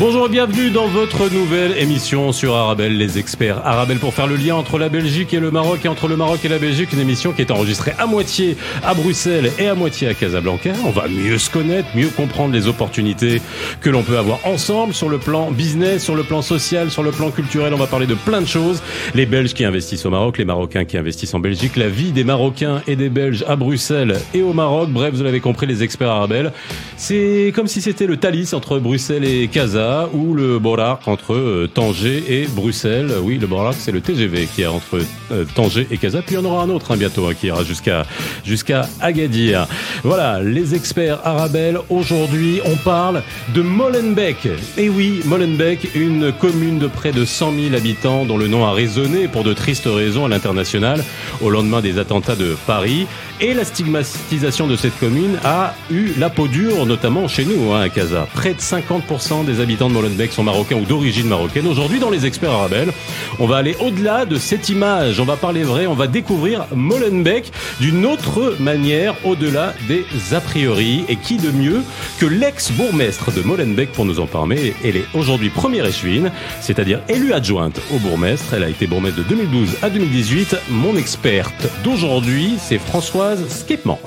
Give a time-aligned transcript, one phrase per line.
[0.00, 3.60] Bonjour et bienvenue dans votre nouvelle émission sur Arabelle, les experts.
[3.66, 6.42] Arabelle pour faire le lien entre la Belgique et le Maroc et entre le Maroc
[6.42, 10.08] et la Belgique, une émission qui est enregistrée à moitié à Bruxelles et à moitié
[10.08, 10.72] à Casablanca.
[10.86, 13.42] On va mieux se connaître, mieux comprendre les opportunités
[13.82, 17.10] que l'on peut avoir ensemble sur le plan business, sur le plan social, sur le
[17.10, 17.74] plan culturel.
[17.74, 18.82] On va parler de plein de choses.
[19.14, 22.24] Les Belges qui investissent au Maroc, les Marocains qui investissent en Belgique, la vie des
[22.24, 24.88] Marocains et des Belges à Bruxelles et au Maroc.
[24.88, 26.54] Bref, vous l'avez compris, les experts Arabelle.
[26.96, 31.68] C'est comme si c'était le Thalys entre Bruxelles et Casa ou le Borac entre euh,
[31.72, 33.12] Tanger et Bruxelles.
[33.22, 34.98] Oui, le Borac, c'est le TGV qui est entre
[35.32, 36.22] euh, Tanger et Casa.
[36.22, 38.04] Puis il y en aura un autre hein, bientôt hein, qui ira jusqu'à
[38.44, 39.66] jusqu'à Agadir.
[40.02, 41.78] Voilà, les experts Arabelle.
[41.88, 43.22] Aujourd'hui, on parle
[43.54, 44.48] de Molenbeek.
[44.76, 48.72] Et oui, Molenbeek, une commune de près de 100 000 habitants dont le nom a
[48.72, 51.02] résonné pour de tristes raisons à l'international
[51.40, 53.06] au lendemain des attentats de Paris.
[53.40, 57.80] Et la stigmatisation de cette commune a eu la peau dure, notamment chez nous, hein,
[57.80, 58.28] à Casa.
[58.34, 61.66] Près de 50% des habitants de Molenbeek sont marocains ou d'origine marocaine.
[61.66, 62.90] Aujourd'hui, dans les experts arabes,
[63.38, 65.20] on va aller au-delà de cette image.
[65.20, 70.04] On va parler vrai, on va découvrir Molenbeek d'une autre manière, au-delà des
[70.34, 71.04] a priori.
[71.08, 71.82] Et qui de mieux
[72.18, 74.74] que l'ex-bourgmestre de Molenbeek pour nous en parler?
[74.84, 78.54] Elle est aujourd'hui première échevine, c'est-à-dire élue adjointe au bourgmestre.
[78.54, 80.56] Elle a été bourgmestre de 2012 à 2018.
[80.70, 84.00] Mon experte d'aujourd'hui, c'est Françoise Skipmans.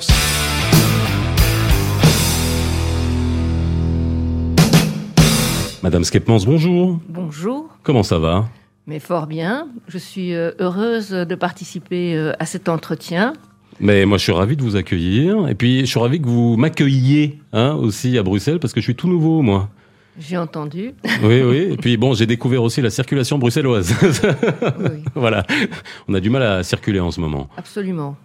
[5.84, 6.98] Madame Skepmans, bonjour.
[7.10, 7.68] Bonjour.
[7.82, 8.48] Comment ça va?
[8.86, 9.68] Mais fort bien.
[9.86, 13.34] Je suis euh, heureuse de participer euh, à cet entretien.
[13.80, 15.46] Mais moi, je suis ravi de vous accueillir.
[15.46, 18.84] Et puis, je suis ravi que vous m'accueilliez hein, aussi à Bruxelles parce que je
[18.84, 19.68] suis tout nouveau, moi.
[20.18, 20.94] J'ai entendu.
[21.22, 21.68] Oui, oui.
[21.72, 23.94] Et puis bon, j'ai découvert aussi la circulation bruxelloise.
[24.00, 25.04] Oui.
[25.14, 25.44] voilà.
[26.08, 27.50] On a du mal à circuler en ce moment.
[27.58, 28.16] Absolument.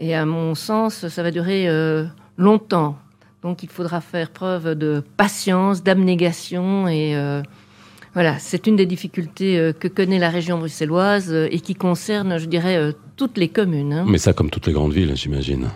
[0.00, 2.98] Et à mon sens, ça va durer euh, longtemps.
[3.42, 7.42] Donc il faudra faire preuve de patience, d'abnégation et euh,
[8.14, 12.46] voilà, c'est une des difficultés euh, que connaît la région bruxelloise et qui concerne, je
[12.46, 13.92] dirais, toutes les communes.
[13.92, 14.06] Hein.
[14.08, 15.68] Mais ça, comme toutes les grandes villes, j'imagine.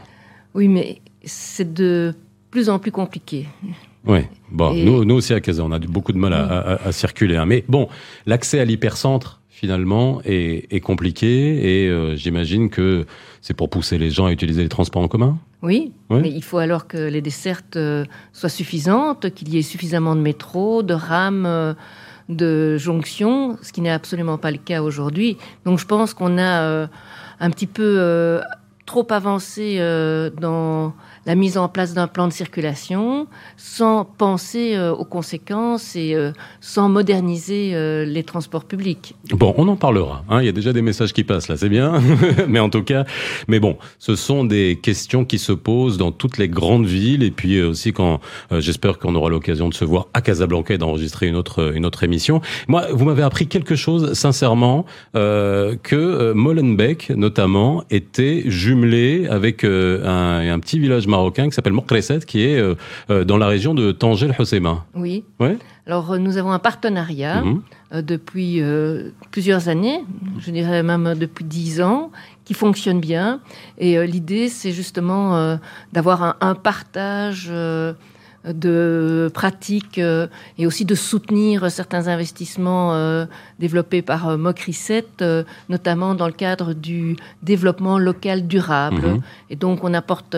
[0.55, 2.15] Oui, mais c'est de
[2.51, 3.47] plus en plus compliqué.
[4.05, 4.21] Oui,
[4.51, 7.37] bon, nous, nous, aussi à Casa, on a beaucoup de mal à, circuler.
[7.37, 7.47] Hein.
[7.47, 7.89] Mais bon,
[8.27, 13.07] l'accès à l'hypercentre, finalement, est, compliqué et j'imagine que
[13.41, 16.59] c'est pour pousser les gens à utiliser les transports en commun oui, mais il faut
[16.59, 21.47] alors que les dessertes euh, soient suffisantes, qu'il y ait suffisamment de métro, de rames,
[21.47, 21.75] euh,
[22.29, 25.39] de jonctions, ce qui n'est absolument pas le cas aujourd'hui.
[25.65, 26.87] Donc je pense qu'on a euh,
[27.39, 28.41] un petit peu
[28.87, 29.79] trop avancé
[30.41, 30.95] dans
[31.27, 36.33] la mise en place d'un plan de circulation sans penser euh, aux conséquences et euh,
[36.61, 39.15] sans moderniser euh, les transports publics.
[39.31, 40.25] Bon, on en parlera.
[40.29, 40.41] Hein.
[40.41, 42.01] Il y a déjà des messages qui passent là, c'est bien.
[42.49, 43.05] mais en tout cas,
[43.47, 47.31] mais bon, ce sont des questions qui se posent dans toutes les grandes villes et
[47.31, 51.37] puis aussi quand j'espère qu'on aura l'occasion de se voir à Casablanca et d'enregistrer une
[51.37, 52.41] autre une autre émission.
[52.69, 60.79] Moi, vous m'avez appris quelque chose sincèrement que Molenbeek notamment était jumelé avec un petit
[60.79, 62.75] village marocain qui s'appelle Mokreset, qui est euh,
[63.11, 64.63] euh, dans la région de Tanger el
[64.95, 65.25] Oui.
[65.39, 65.59] Ouais.
[65.87, 67.63] Alors, euh, nous avons un partenariat mhm.
[68.03, 68.63] depuis
[69.31, 70.01] plusieurs années,
[70.39, 72.11] je dirais même depuis dix ans,
[72.45, 73.41] qui fonctionne bien.
[73.79, 75.59] Et l'idée, c'est justement
[75.93, 77.53] d'avoir un, partage
[78.45, 80.27] de pratiques euh,
[80.59, 83.27] et aussi de soutenir certains investissements euh,
[83.61, 85.07] développés par euh, Mocrisset,
[85.69, 89.07] notamment dans le cadre du développement local durable.
[89.07, 89.23] Mhm.
[89.51, 90.37] Et donc on apporte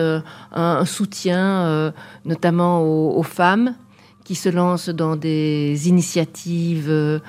[0.53, 1.93] un, soutien
[2.25, 3.75] notamment aux, femmes
[4.23, 7.21] qui se lancent dans des initiatives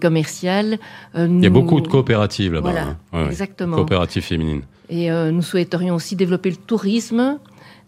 [0.00, 0.78] commerciales.
[1.16, 2.70] Il y a beaucoup de coopératives là-bas.
[2.70, 3.26] Voilà, hein.
[3.26, 3.76] exactement.
[3.76, 4.62] Coopératives féminines.
[4.90, 7.38] Et nous souhaiterions aussi développer le tourisme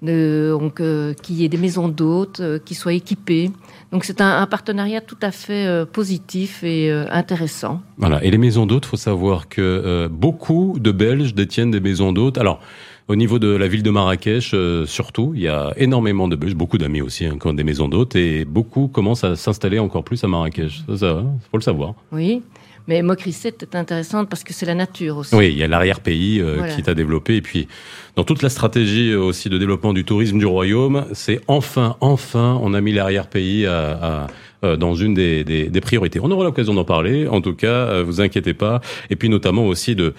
[0.02, 3.50] donc, euh, qu'il y ait des maisons d'hôtes euh, qui soient équipées.
[3.92, 7.82] Donc c'est un, partenariat tout à fait euh, positif et intéressant.
[7.98, 8.22] Voilà.
[8.24, 12.38] Et les maisons d'hôtes, faut savoir que beaucoup de Belges détiennent des maisons d'hôtes.
[12.38, 12.60] Alors
[13.08, 14.54] au niveau de la ville de Marrakech,
[14.86, 17.88] surtout, il y a énormément de Belges, beaucoup d'amis aussi, hein, qui ont des maisons
[17.88, 20.82] d'hôtes, et beaucoup commencent à s'installer encore plus à Marrakech.
[20.86, 21.94] Ça, ça faut le savoir.
[22.12, 22.42] Oui.
[22.90, 25.32] Mais Mokrisset est intéressante parce que c'est la nature aussi.
[25.36, 27.36] Oui, il y a l'arrière-pays euh, qui est à développer.
[27.36, 27.68] Et puis,
[28.16, 32.58] dans toute la stratégie euh, aussi de développement du tourisme du royaume, c'est enfin, enfin,
[32.60, 34.26] on a mis l'arrière-pays à,
[34.64, 36.18] euh, dans une des, des, priorités.
[36.20, 37.28] On aura l'occasion d'en parler.
[37.28, 38.80] En tout cas, vous inquiétez pas.
[39.08, 40.12] Et puis, notamment aussi de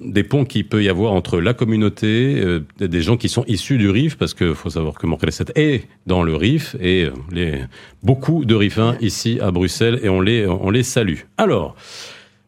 [0.00, 3.78] des ponts qu'il peut y avoir entre la communauté, euh, des gens qui sont issus
[3.78, 7.60] du RIF, parce qu'il faut savoir que Montréal est dans le RIF, et euh, les,
[8.02, 11.20] beaucoup de RIFins ici à Bruxelles, et on les, on les salue.
[11.36, 11.76] Alors,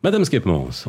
[0.04, 0.88] Madame Skepmans,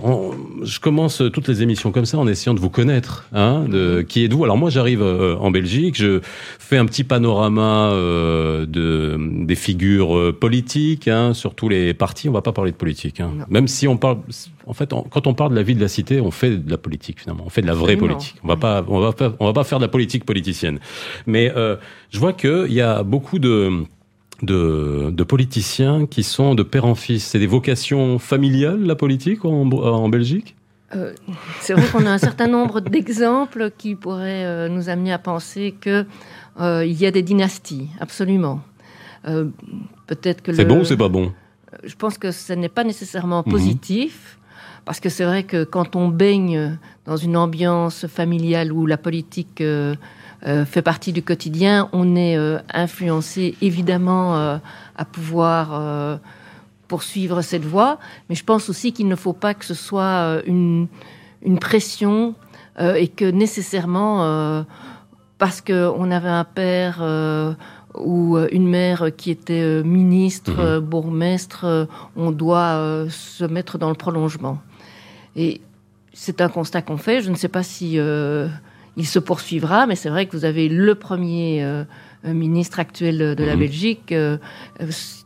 [0.63, 3.27] je commence toutes les émissions comme ça en essayant de vous connaître.
[3.31, 6.21] Hein, de, qui êtes-vous Alors moi, j'arrive euh, en Belgique, je
[6.57, 9.15] fais un petit panorama euh, de,
[9.45, 12.27] des figures euh, politiques, hein, sur tous les partis.
[12.27, 13.33] On va pas parler de politique, hein.
[13.49, 14.17] même si on parle.
[14.65, 16.77] En fait, quand on parle de la vie de la cité, on fait de la
[16.77, 17.43] politique finalement.
[17.45, 18.37] On fait de la vraie politique.
[18.43, 20.79] On va pas, on va pas, on va pas faire de la politique politicienne.
[21.27, 21.75] Mais euh,
[22.11, 23.83] je vois qu'il y a beaucoup de
[24.43, 27.25] de, politiciens qui sont de père en fils.
[27.25, 30.55] C'est des vocations familiales, la politique, en, Belgique?
[30.95, 31.13] Euh,
[31.59, 35.73] C'est vrai qu'on a un certain nombre d'exemples qui pourraient euh, nous amener à penser
[35.81, 36.05] qu'il
[36.59, 38.61] euh, y a des dynasties, absolument.
[40.05, 41.31] Peut-être que c'est bon ou c'est pas bon?
[41.85, 43.51] Je pense que ce n'est pas nécessairement mhm.
[43.51, 44.37] positif.
[44.83, 49.63] Parce que c'est vrai que quand on baigne dans une ambiance familiale où la politique
[50.45, 54.57] euh, fait partie du quotidien, on est euh, influencé évidemment euh,
[54.97, 56.19] à pouvoir
[56.89, 57.97] poursuivre cette voie,
[58.29, 60.87] mais je pense aussi qu'il ne faut pas que ce soit une,
[61.41, 62.35] une pression
[62.77, 64.65] et que nécessairement,
[65.39, 67.01] parce qu'on avait un père
[67.95, 70.79] ou une mère qui était ministre, mhm.
[70.79, 74.59] bourgmestre, on doit se mettre dans le prolongement.
[75.35, 75.61] Et
[76.13, 77.21] c'est un constat qu'on fait.
[77.21, 77.97] Je ne sais pas si
[78.97, 81.85] il se poursuivra, mais c'est vrai que vous avez le premier
[82.25, 83.59] euh, ministre actuel de la mhm.
[83.59, 84.11] Belgique.
[84.13, 84.37] Euh,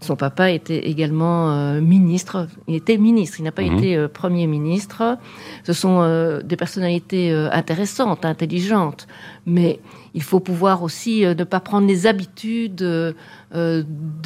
[0.02, 2.48] son papa était également euh, ministre.
[2.68, 3.78] Il était ministre, il n'a pas mhm.
[3.78, 5.18] été premier ministre.
[5.64, 9.08] Ce sont des personnalités intéressantes, intelligentes,
[9.46, 9.80] mais
[10.16, 13.16] il faut pouvoir aussi ne pas prendre les habitudes de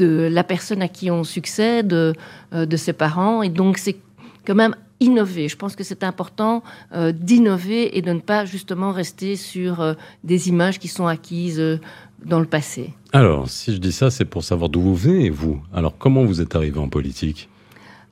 [0.07, 3.97] la personne à qui on succède, de ses parents, et donc c'est
[4.45, 5.49] quand même innover.
[5.49, 6.63] Je pense que c'est important
[6.93, 9.93] euh, d'innover et de ne pas justement rester sur euh,
[10.23, 11.79] des images qui sont acquises euh,
[12.23, 12.93] dans le passé.
[13.11, 15.59] Alors, si je dis ça, c'est pour savoir d'où vous venez, vous.
[15.73, 17.49] Alors, comment vous êtes arrivé en politique?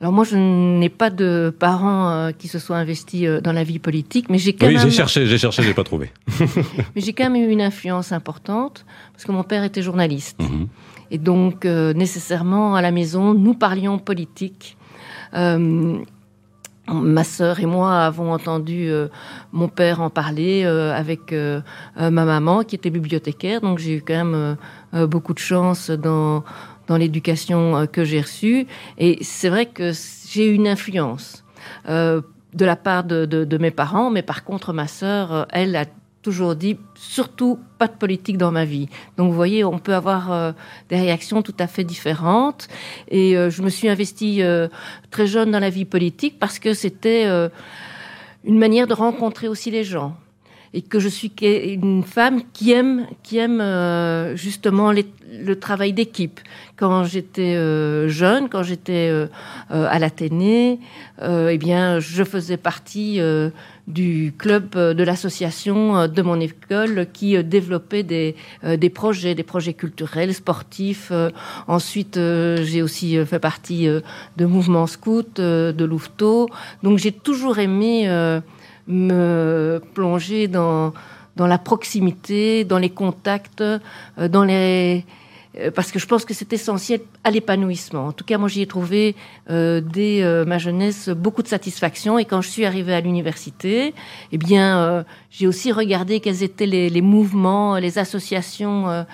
[0.02, 4.30] Alors moi, je n'ai pas de parents qui se soient investis dans la vie politique,
[4.30, 4.84] mais j'ai quand oui, même...
[4.84, 6.10] j'ai cherché, j'ai cherché, j'ai pas trouvé.
[6.40, 10.68] mais j'ai quand même eu une influence importante parce que mon père était journaliste, mhm.
[11.12, 14.78] et donc nécessairement à la maison, nous parlions politique.
[16.92, 19.08] Ma sœur et moi avons entendu euh,
[19.52, 21.62] mon père en parler euh, avec euh,
[21.98, 24.58] ma maman qui était bibliothécaire, donc j'ai eu quand même
[25.08, 26.44] beaucoup de chance dans,
[26.88, 28.66] dans l'éducation que j'ai reçue.
[28.98, 29.92] Et c'est vrai que
[30.28, 31.44] j'ai eu une influence
[31.88, 32.24] de
[32.66, 35.86] la part de, de, de, mes parents, mais par contre ma sœur, elle a
[36.22, 38.90] toujours dit surtout pas de politique dans ma vie.
[39.18, 40.52] Donc vous voyez, on peut avoir euh,
[40.90, 42.68] des réactions tout à fait différentes.
[43.10, 44.68] Et euh, je me suis investie euh,
[45.12, 47.26] très jeune dans la vie politique parce que c'était
[48.44, 50.16] une manière de rencontrer aussi les gens
[50.74, 56.40] et que je suis une femme qui aime, qui aime euh, justement le travail d'équipe.
[56.76, 59.28] Quand j'étais euh, jeune, quand j'étais euh,
[59.70, 60.80] à l'Athénée,
[61.22, 63.20] eh bien, je faisais partie
[63.88, 70.34] du club de l'association de mon école qui développait des, des projets, des projets culturels,
[70.34, 71.12] sportifs.
[71.68, 73.88] ensuite, j'ai aussi fait partie
[74.38, 76.48] de mouvements scouts, de Louveteau.
[76.84, 78.08] Donc, j'ai toujours aimé
[78.90, 80.94] me plonger dans,
[81.36, 83.80] dans la proximité, dans les contacts, euh,
[84.28, 85.06] dans les
[85.58, 88.08] euh, parce que je pense que c'est essentiel à l'épanouissement.
[88.08, 89.16] En tout cas, moi, j'y ai trouvé
[89.50, 92.20] euh, dès ma jeunesse beaucoup de satisfaction.
[92.20, 93.96] Et quand je suis arrivée à l'université,
[94.32, 99.06] eh bien, j'ai aussi regardé quels étaient les, les mouvements, les associations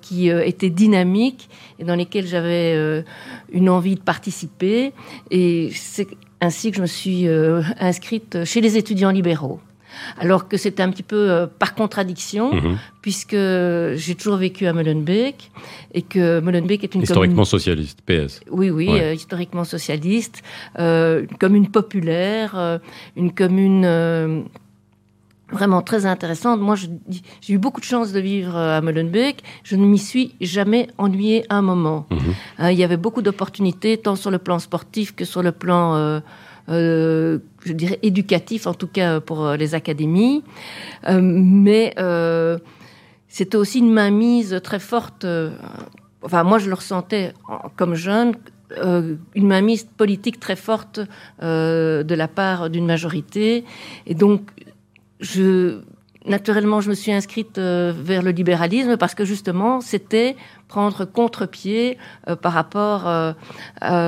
[0.00, 1.48] qui étaient dynamiques
[1.80, 3.04] et dans lesquelles j'avais
[3.50, 4.92] une envie de participer.
[5.32, 6.06] Et c'est
[6.42, 9.60] ainsi que je me suis euh, inscrite chez les étudiants libéraux.
[10.18, 12.78] Alors que c'était un petit peu euh, par contradiction, mhm.
[13.00, 15.50] puisque j'ai toujours vécu à Molenbeek
[15.94, 18.40] et que Molenbeek est une historiquement socialiste, PS.
[18.50, 20.42] Oui, oui, euh, historiquement socialiste,
[20.78, 22.80] une commune populaire,
[23.16, 23.86] une commune
[25.52, 26.60] vraiment très intéressante.
[26.60, 29.44] Moi, j'ai eu beaucoup de chance de vivre euh, à Molenbeek.
[29.62, 32.06] Je ne m'y suis jamais ennuyée un moment.
[32.10, 32.18] Mhm.
[32.58, 35.94] Hein, il y avait beaucoup d'opportunités, tant sur le plan sportif que sur le plan,
[35.94, 36.20] euh,
[36.70, 40.42] euh, je dirais, éducatif, en tout cas pour les académies.
[41.06, 41.94] mais
[43.28, 45.26] c'était aussi une mainmise très forte.
[46.22, 47.32] enfin, moi, je le ressentais
[47.76, 48.34] comme jeune,
[49.34, 51.00] une mainmise politique très forte
[51.40, 53.64] de la part d'une majorité.
[54.06, 54.42] Et donc,
[56.26, 60.36] naturellement, je me suis inscrite euh, vers le libéralisme parce que justement, c'était
[60.68, 61.98] prendre contre-pied
[62.28, 63.32] euh, par rapport euh,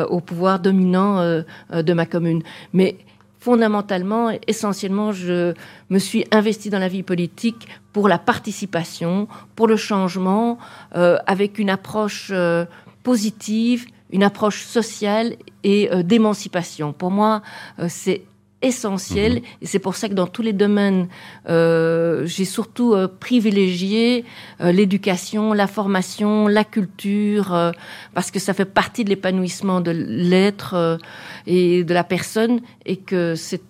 [0.06, 1.20] au pouvoir dominant
[1.72, 2.42] de ma commune.
[2.72, 2.96] Mais
[3.38, 5.54] fondamentalement, essentiellement, je
[5.90, 10.58] me suis investie dans la vie politique pour la participation, pour le changement,
[10.92, 12.32] avec une approche
[13.02, 16.92] positive, une approche sociale et d'émancipation.
[16.92, 17.42] Pour moi,
[17.88, 18.22] c'est
[18.64, 19.34] essentiel.
[19.34, 19.42] Mhm.
[19.62, 21.08] Et c'est pour ça que dans tous les domaines,
[21.48, 24.24] euh, j'ai surtout euh, privilégié
[24.60, 27.72] euh, l'éducation, la formation, la culture,
[28.14, 30.98] parce que ça fait partie de l'épanouissement de l'être
[31.46, 33.62] et de la personne, et que c'est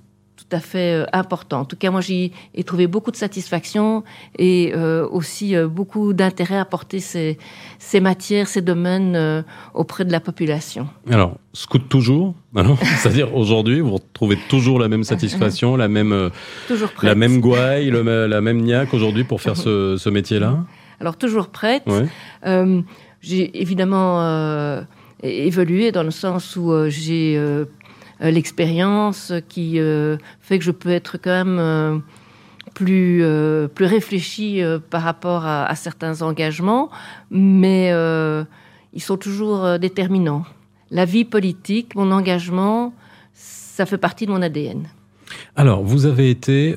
[0.49, 1.61] tout à fait euh, important.
[1.61, 4.05] En tout cas, moi, j'y ai trouvé beaucoup de satisfaction
[4.39, 7.39] et euh, aussi euh, beaucoup d'intérêt à porter ces,
[7.79, 10.89] ces, matières, ces domaines auprès de la population.
[11.11, 12.35] Alors, scout toujours
[12.99, 16.31] C'est-à-dire aujourd'hui, vous retrouvez toujours la même satisfaction, la même,
[17.03, 20.59] la même gouaille, la même niaque aujourd'hui pour faire ce, ce métier-là?
[21.01, 21.85] Alors, toujours prête.
[23.21, 24.85] j'ai évidemment
[25.23, 27.65] évolué dans le sens où j'ai
[28.21, 31.99] l'expérience qui euh, fait que je peux être quand même euh,
[32.75, 33.25] plus,
[33.75, 36.91] plus réfléchi par rapport à, certains engagements,
[37.31, 37.91] mais
[38.93, 40.45] ils sont toujours déterminants.
[40.91, 42.93] La vie politique, mon engagement,
[43.33, 44.89] ça fait partie de mon ADN.
[45.55, 46.75] Alors, vous avez été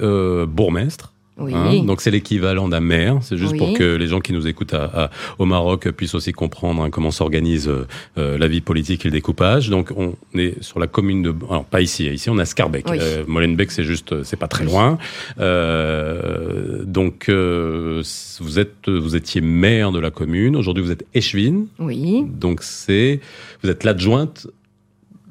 [0.48, 1.54] bourgmestre oui.
[1.54, 3.18] Hein, donc c'est l'équivalent d'un maire.
[3.22, 6.82] C'est juste pour que les gens qui nous écoutent à, au Maroc puissent aussi comprendre
[6.82, 7.70] hein, comment s'organise
[8.18, 9.70] euh, la vie politique et le découpage.
[9.70, 12.90] Donc on est sur la commune de, alors pas ici, ici on a Scarbeck.
[12.90, 14.98] Euh, Molenbeek c'est juste, c'est pas très loin.
[15.40, 18.02] Euh, donc euh,
[18.40, 20.56] vous êtes, vous étiez maire de la commune.
[20.56, 21.68] Aujourd'hui vous êtes échevine.
[21.80, 22.24] Oui.
[22.26, 23.20] Donc c'est,
[23.64, 24.48] vous êtes l'adjointe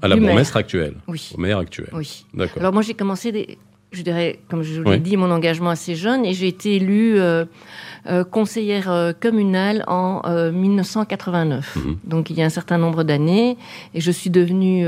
[0.03, 0.95] à la bourgmestre actuelle.
[1.09, 1.33] Oui.
[1.35, 1.89] Au maire actuel.
[1.93, 2.27] Oui.
[2.35, 2.61] D'accord.
[2.61, 3.59] Alors moi j'ai commencé des
[3.97, 7.19] je dirais, comme je vous l'ai dit, mon engagement assez jeune et j'ai été élue
[7.19, 7.45] euh,
[8.07, 10.23] euh, conseillère euh, communale en
[10.53, 11.77] 1989.
[11.77, 11.97] Mhm.
[12.05, 13.57] Donc il y a un certain nombre d'années
[13.95, 14.87] et je suis devenue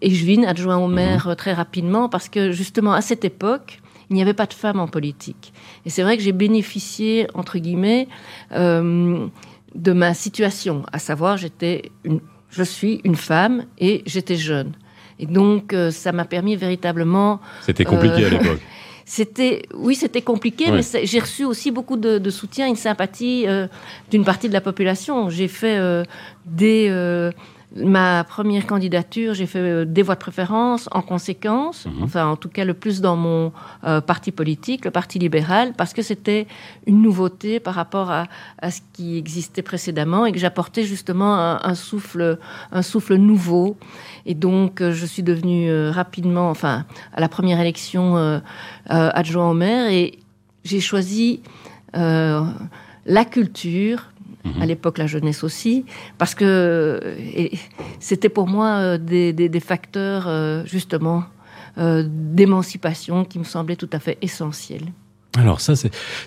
[0.00, 1.36] échevine, adjoint au maire mhm.
[1.36, 3.80] très rapidement parce que justement à cette époque,
[4.10, 5.52] il n'y avait pas de femmes en politique.
[5.86, 8.06] Et c'est vrai que j'ai bénéficié, entre guillemets,
[8.52, 14.74] de ma situation, à savoir j'étais une, je suis une femme et j'étais jeune.
[15.18, 17.40] Et donc, euh, ça m'a permis véritablement.
[17.62, 18.60] C'était compliqué à euh, l'époque.
[19.06, 23.66] C'était, oui, c'était compliqué, mais j'ai reçu aussi beaucoup de, soutien, une sympathie euh,
[24.10, 25.28] d'une partie de la population.
[25.28, 25.78] J'ai fait
[26.46, 26.88] des
[27.76, 32.04] ma première candidature, j'ai fait euh, des voix de préférence en conséquence, mhm.
[32.04, 33.52] enfin en tout cas le plus dans mon
[33.84, 36.46] euh, parti politique, le Parti libéral, parce que c'était
[36.86, 38.26] une nouveauté par rapport à,
[38.70, 42.38] ce qui existait précédemment et que j'apportais justement un, souffle,
[42.70, 43.76] un souffle nouveau.
[44.24, 48.40] Et donc euh, je suis devenue rapidement, enfin à la première élection
[48.86, 50.18] adjoint au maire et
[50.64, 51.42] j'ai choisi
[51.92, 54.13] la culture
[54.44, 54.62] Mhm.
[54.62, 55.84] à l'époque la jeunesse aussi,
[56.18, 57.00] parce que
[57.98, 61.24] c'était pour moi euh, des, facteurs euh, justement
[61.78, 64.92] euh, d'émancipation qui me semblaient tout à fait essentiels.
[65.36, 65.74] Alors ça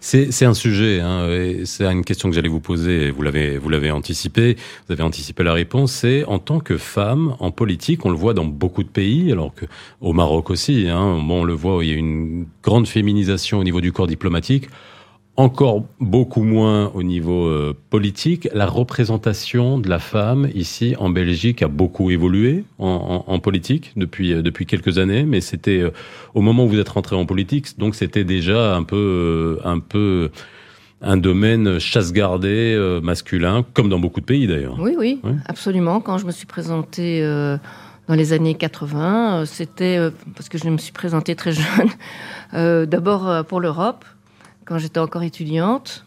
[0.01, 1.29] c'est un sujet, hein,
[1.63, 3.09] c'est une question que j'allais vous poser.
[3.09, 5.93] Vous l'avez vous l'avez anticipé, vous avez anticipé la réponse.
[5.93, 9.53] C'est en tant que femme en politique, on le voit dans beaucoup de pays, alors
[9.53, 9.65] que
[10.01, 10.89] au Maroc aussi.
[10.89, 14.07] Hein, bon, on le voit, il y a une grande féminisation au niveau du corps
[14.07, 14.67] diplomatique
[15.37, 18.49] encore beaucoup moins au niveau euh, politique.
[18.53, 24.41] La représentation de la femme ici en Belgique a beaucoup évolué en, politique depuis euh,
[24.41, 25.91] depuis quelques années, mais c'était euh,
[26.33, 30.31] au moment où vous êtes rentré en politique, donc c'était déjà un peu un peu
[31.01, 34.77] un domaine chasse gardée masculin, comme dans beaucoup de pays d'ailleurs.
[34.79, 36.01] Oui, oui, absolument.
[36.01, 37.21] Quand je me suis présentée
[38.07, 39.99] dans les années 80, c'était
[40.35, 41.51] parce que je me suis présentée très
[42.53, 44.05] jeune, d'abord pour l'Europe
[44.67, 46.05] quand j'étais encore étudiante.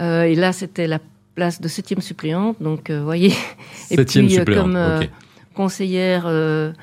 [0.00, 0.98] Euh, et là, c'était la
[1.34, 2.60] place de septième suppléante.
[2.60, 3.32] Donc, vous euh, voyez.
[3.90, 5.08] Et septième puis, euh, suppléante, comme
[5.54, 6.74] conseillère de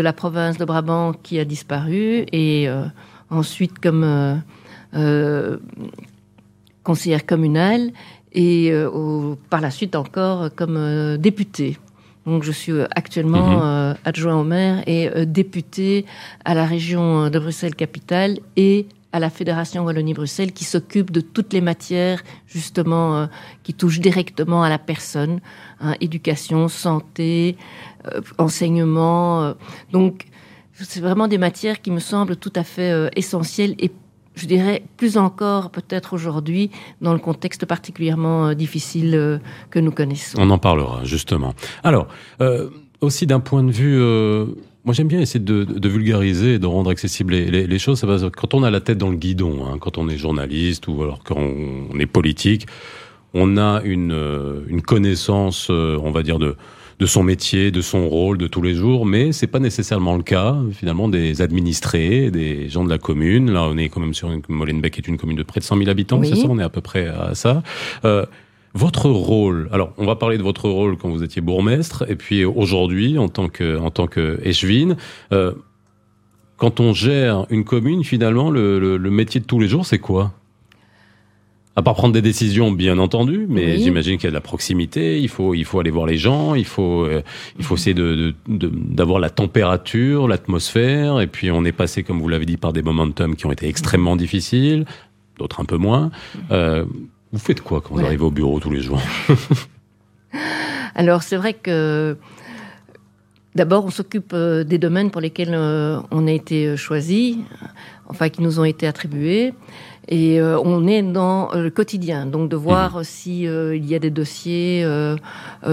[0.00, 2.26] la province de Brabant qui a disparu.
[2.32, 2.68] Et
[3.30, 4.42] ensuite, comme
[6.82, 7.92] conseillère communale.
[8.32, 8.72] Et
[9.48, 11.78] par la suite, encore comme députée.
[12.26, 13.96] Donc, je suis actuellement mhm.
[14.04, 16.04] adjoint au maire et député
[16.44, 21.60] à la région de Bruxelles-Capitale et à la Fédération Wallonie-Bruxelles qui s'occupe de toutes les
[21.60, 23.26] matières justement euh,
[23.62, 25.40] qui touchent directement à la personne,
[25.80, 27.56] hein, éducation, santé,
[28.06, 29.42] euh, enseignement.
[29.42, 29.54] Euh.
[29.92, 30.26] donc
[30.74, 33.90] c'est vraiment des matières qui me semblent tout à fait essentielles et
[34.34, 36.70] je dirais plus encore peut-être aujourd'hui
[37.02, 40.38] dans le contexte particulièrement difficile que nous connaissons.
[40.40, 41.52] On en parlera justement.
[41.84, 42.06] Alors
[43.02, 44.00] aussi d'un point de vue
[44.84, 48.04] moi, j'aime bien essayer de, vulgariser et de rendre accessibles les, choses.
[48.36, 51.22] quand on a la tête dans le guidon, hein, quand on est journaliste ou alors
[51.22, 52.66] quand on, est politique,
[53.34, 56.56] on a une, euh, une connaissance, euh, on va dire, de,
[57.00, 60.22] de son métier, de son rôle de tous les jours, mais c'est pas nécessairement le
[60.22, 63.50] cas finalement des administrés, des gens de la commune.
[63.50, 65.78] Là, on est quand même sur une, Molenbeek est une commune de près de 100
[65.78, 66.46] 000 habitants, c'est ça?
[66.48, 67.62] On est à peu près à ça.
[68.04, 68.26] Euh,
[68.72, 72.44] Votre rôle, alors on va parler de votre rôle quand vous étiez bourgmestre, et puis
[72.44, 74.96] aujourd'hui en tant que en tant que échevine.
[75.32, 75.52] Euh,
[76.60, 80.32] quand on gère une commune, finalement, le, métier de tous les jours, c'est quoi?
[81.74, 85.18] À part prendre des décisions, bien entendu, mais j'imagine qu'il y a de la proximité.
[85.20, 86.54] Il faut, il faut aller voir les gens.
[86.54, 87.22] Il faut, euh,
[87.58, 91.22] il faut essayer de, d'avoir la température, l'atmosphère.
[91.22, 93.66] Et puis, on est passé, comme vous l'avez dit, par des momentum qui ont été
[93.66, 94.84] extrêmement difficiles,
[95.38, 96.10] d'autres un peu moins.
[96.50, 96.84] Euh,
[97.32, 99.00] vous faites quoi quand vous arrivez au bureau tous les jours
[100.94, 102.16] Alors, c'est vrai que
[103.56, 107.40] D'abord, on s'occupe euh, des domaines pour lesquels euh, on a été euh, choisi,
[108.06, 109.54] enfin qui nous ont été attribués,
[110.08, 113.04] et on est dans le quotidien, donc de voir mmh.
[113.04, 114.84] s'il y a des dossiers,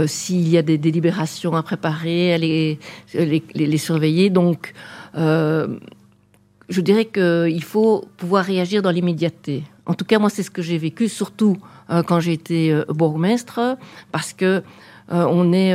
[0.06, 2.78] s'il y a des délibérations à préparer, les,
[3.16, 4.30] les, les surveiller.
[4.30, 4.74] Donc,
[5.16, 9.64] je dirais qu'il faut pouvoir réagir dans l'immédiateté.
[9.88, 11.58] En tout cas, moi, c'est ce que j'ai vécu, surtout
[12.06, 13.78] quand j'ai été bourgmestre,
[14.12, 14.62] parce que
[15.10, 15.74] on est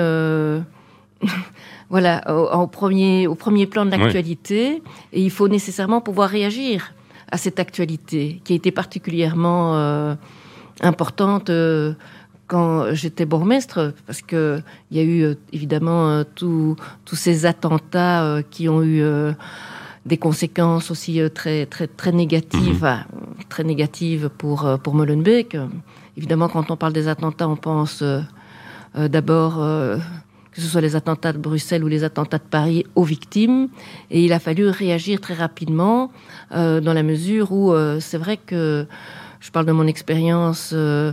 [1.90, 4.82] voilà, au, premier, au premier plan de l'actualité.
[5.12, 6.92] Et il faut nécessairement pouvoir réagir
[7.30, 10.14] à cette actualité qui a été particulièrement euh,
[10.80, 11.94] importante euh,
[12.46, 16.76] quand j'étais bourgmestre, parce qu'il y a eu euh, évidemment tous
[17.12, 19.02] ces attentats qui ont eu
[20.06, 23.44] des conséquences aussi très, très, très négatives, mhm.
[23.48, 25.56] très négatives pour, pour Molenbeek.
[26.16, 28.02] Évidemment, quand on parle des attentats, on pense
[28.94, 29.60] d'abord
[30.52, 33.68] que ce soit les attentats de Bruxelles ou les attentats de Paris, aux victimes.
[34.10, 36.12] Et il a fallu réagir très rapidement
[36.52, 38.86] euh, dans la mesure où euh, c'est vrai que,
[39.40, 41.12] je parle de mon expérience, euh,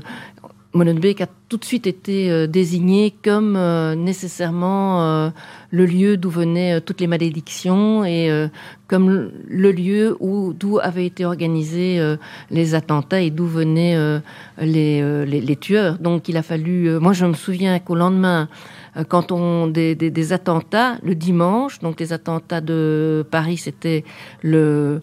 [0.73, 3.57] Molenbeek a tout de suite été euh, désigné comme
[3.95, 5.31] nécessairement
[5.71, 8.29] le lieu d'où venaient toutes les malédictions et
[8.87, 11.99] comme le lieu où d'où avaient été organisés
[12.51, 14.21] les attentats et d'où venaient
[14.59, 15.97] les, tueurs.
[15.99, 16.99] Donc il a fallu.
[16.99, 18.47] moi, je me souviens qu'au lendemain
[18.97, 24.03] euh, quand on des, des, attentats le dimanche, donc les attentats de Paris, c'était
[24.41, 25.01] le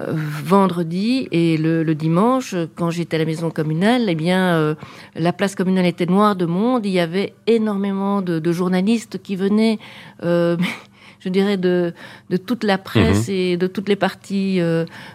[0.00, 4.74] euh, vendredi et le, dimanche, quand j'étais à la maison communale, eh bien, euh,
[5.14, 6.86] la place communale était noire de monde.
[6.86, 9.78] Il y avait énormément de, journalistes qui venaient.
[10.22, 11.94] je dirais, de,
[12.30, 13.34] de toute la presse mhm.
[13.34, 14.60] et de toutes les parties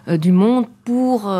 [0.06, 1.30] du monde pour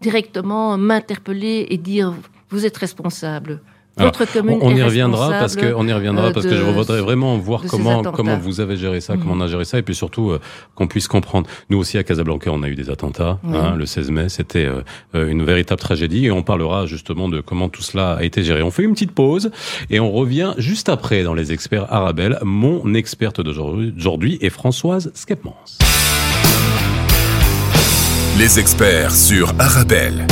[0.00, 2.14] directement m'interpeller et dire
[2.50, 3.60] vous êtes responsable
[3.98, 8.02] on, y reviendra parce que on y reviendra parce que je voudrais vraiment voir comment
[8.02, 10.40] comment vous avez géré ça, comment on a géré ça, et puis surtout euh,
[10.74, 11.48] qu'on puisse comprendre.
[11.70, 13.38] Nous aussi à Casablanca, on a eu des attentats.
[13.52, 14.82] Hein, le 16 mai, c'était euh,
[15.14, 18.62] euh, une véritable tragédie, et on parlera justement de comment tout cela a été géré.
[18.62, 19.50] On fait une petite pause
[19.90, 22.38] et on revient juste après dans les experts Arabelle.
[22.42, 25.54] Mon experte d'aujourd'hui est Françoise Skepmans.
[28.38, 30.26] Les experts sur Arabelle.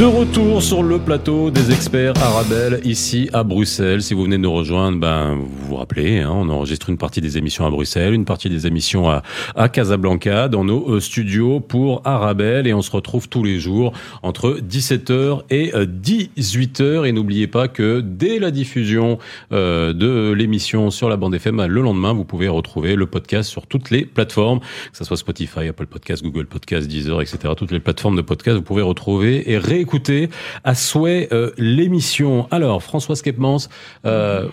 [0.00, 4.00] De retour sur le plateau des experts Arabelle ici à Bruxelles.
[4.00, 7.20] Si vous venez de nous rejoindre, ben vous vous rappelez, hein, on enregistre une partie
[7.20, 9.22] des émissions à Bruxelles, une partie des émissions à,
[9.56, 13.92] à Casablanca, dans nos euh, studios pour Arabelle, et on se retrouve tous les jours
[14.22, 16.82] entre 17h et 18h.
[16.82, 19.18] Euh, et n'oubliez pas que dès la diffusion
[19.52, 23.66] euh, de l'émission sur la bande FM, le lendemain, vous pouvez retrouver le podcast sur
[23.66, 27.52] toutes les plateformes, que ce soit Spotify, Apple Podcast, Google Podcast, Deezer, etc.
[27.54, 30.30] Toutes les plateformes de podcast, vous pouvez retrouver et réécouter écouter
[30.62, 32.46] à souhait euh, l'émission.
[32.52, 33.68] Alors, François Skepmans,
[34.06, 34.46] euh,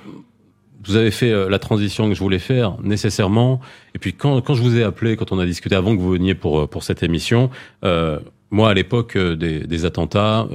[0.84, 3.60] vous avez fait euh, la transition que je voulais faire nécessairement.
[3.94, 6.10] Et puis quand, quand je vous ai appelé, quand on a discuté avant que vous
[6.10, 7.52] veniez pour, pour cette émission,
[8.50, 10.48] moi, à l'époque des, des, attentats,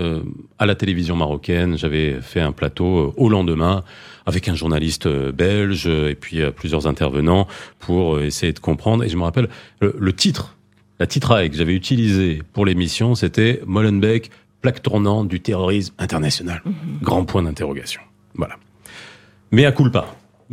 [0.58, 3.84] à la télévision marocaine, j'avais fait un plateau au lendemain
[4.24, 7.46] avec un journaliste belge et puis plusieurs intervenants
[7.78, 9.04] pour essayer de comprendre.
[9.04, 10.56] Et je me rappelle, le, le titre,
[11.02, 14.30] la titraille que j'avais utilisée pour l'émission, c'était Molenbeek,
[14.62, 16.62] plaque tournante du terrorisme international.
[16.64, 16.74] Mhm.
[17.02, 18.00] Grand point d'interrogation.
[18.34, 18.54] Voilà.
[19.50, 20.06] Mais à culpa.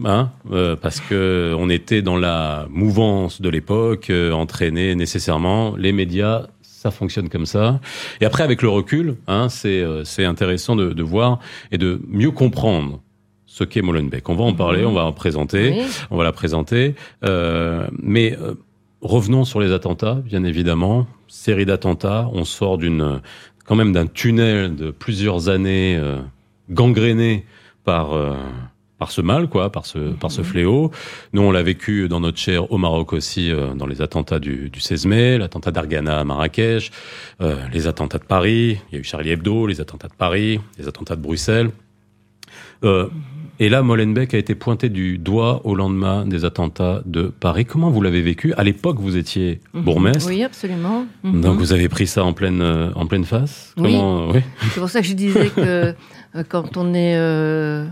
[0.05, 5.75] Hein, euh, parce que on était dans la mouvance de l'époque, euh, entraîné nécessairement.
[5.75, 7.81] Les médias, ça fonctionne comme ça.
[8.21, 11.39] Et après, avec le recul, hein, c'est euh, c'est intéressant de, de, voir
[11.73, 13.01] et de mieux comprendre
[13.45, 14.29] ce qu'est Molenbeek.
[14.29, 16.95] On va en parler, on va en présenter, on va la présenter.
[17.25, 18.37] Euh, mais
[19.01, 21.07] revenons sur les attentats, bien évidemment.
[21.27, 22.29] Série d'attentats.
[22.33, 23.21] On sort d'une
[23.69, 26.17] quand même d'un tunnel de plusieurs années euh,
[26.71, 27.45] gangréné
[27.84, 28.34] par euh,
[28.97, 30.47] par ce mal, quoi, par ce par ce mhm.
[30.47, 30.91] fléau.
[31.34, 34.71] Nous, on l'a vécu dans notre chair au Maroc aussi, euh, dans les attentats du,
[34.71, 36.89] du 16 mai, l'attentat d'Argana à Marrakech,
[37.71, 38.79] les attentats de Paris.
[38.89, 41.69] Il y a eu Charlie Hebdo, les attentats de Paris, les attentats de Bruxelles.
[43.61, 47.65] Et là, Molenbeek a été pointé du doigt au lendemain des attentats de Paris.
[47.65, 48.53] Comment vous l'avez vécu?
[48.53, 49.83] À l'époque, vous étiez mhm.
[49.83, 50.29] bourgmestre.
[50.29, 51.05] Oui, absolument.
[51.23, 51.41] Mhm.
[51.41, 53.73] Donc vous avez pris ça en pleine, euh, en pleine face?
[53.75, 54.29] Comment...
[54.29, 54.39] oui.
[54.73, 55.59] C'est pour ça que je disais que
[56.35, 57.85] euh, quand on est euh,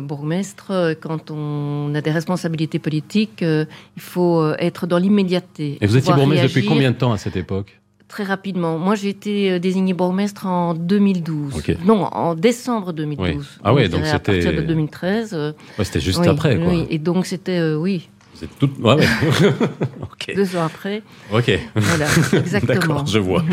[0.00, 3.66] bourgmestre, quand on a des responsabilités politiques, il
[4.02, 5.78] faut être dans l'immédiateté.
[5.80, 7.79] Et vous étiez bourgmestre depuis combien de temps à cette époque?
[8.10, 8.76] Très rapidement.
[8.76, 11.62] Moi, j'ai été euh, désigné bourgmestre en 2012.
[11.84, 13.60] Non, en décembre 2012.
[13.62, 14.14] Ah oui, donc c'était.
[14.14, 15.30] À partir de 2013.
[15.32, 15.52] Euh,
[15.84, 16.70] c'était juste après, quoi.
[16.70, 18.08] Oui, et donc c'était, euh, oui.
[18.34, 21.04] Vous êtes ouais, Deux ans après.
[21.32, 21.56] Ok.
[21.76, 22.74] Voilà, exactement.
[22.74, 23.44] D'accord, je vois.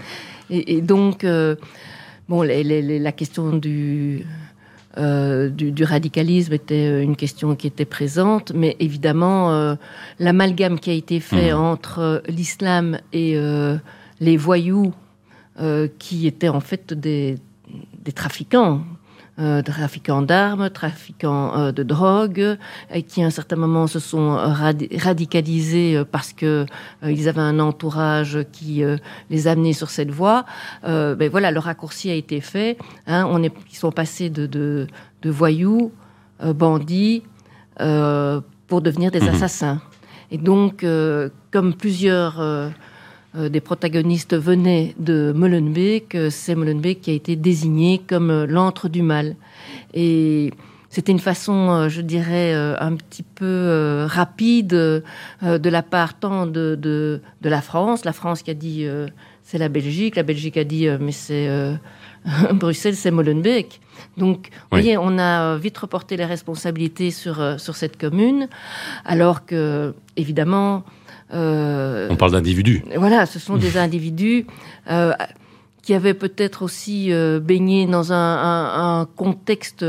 [0.50, 1.24] et, donc,
[2.28, 4.26] bon, la question du.
[4.96, 9.76] du, du, radicalisme était une question qui était présente, mais évidemment,
[10.18, 11.56] l'amalgame qui a été fait mmh.
[11.56, 13.36] entre l'islam et
[14.20, 14.92] les voyous
[15.58, 17.38] euh, qui étaient en fait des,
[18.14, 18.82] trafiquants.
[19.38, 22.58] Euh, trafiquants d'armes, trafiquants euh, de drogue,
[22.92, 26.66] et qui à un certain moment se sont radicalisés parce que
[27.02, 28.82] ils avaient un entourage qui
[29.30, 30.44] les amenait sur cette voie.
[30.82, 32.76] ben voilà, le raccourci a été fait.
[33.06, 33.26] Hein.
[33.30, 34.86] on est, ils sont passés de, de,
[35.30, 35.90] voyous,
[36.42, 37.22] bandits,
[37.76, 39.28] pour devenir des mmh.
[39.28, 39.80] assassins.
[40.30, 40.84] Et donc,
[41.50, 42.72] comme plusieurs
[43.34, 48.88] des protagonistes venaient de Molenbeek, euh, c'est Molenbeek qui a été désigné comme euh, l'antre
[48.88, 49.36] du mal.
[49.94, 50.52] Et
[50.88, 55.02] c'était une façon, je dirais, un petit peu rapide de
[55.40, 58.84] la part tant de, de, la France, la France qui a dit
[59.44, 61.48] c'est la Belgique, la Belgique a dit mais c'est
[62.54, 63.80] Bruxelles, c'est Molenbeek.
[64.16, 68.48] Donc, vous voyez, on a vite reporté les responsabilités sur, sur cette commune,
[69.04, 70.99] alors que, évidemment, euh,
[71.32, 72.82] On parle d'individus.
[72.96, 74.46] Voilà, ce sont des individus
[74.90, 75.12] euh,
[75.82, 79.84] qui avaient peut-être aussi euh, baigné dans un, contexte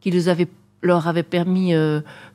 [0.00, 0.48] qui les avait,
[0.82, 1.72] leur avait permis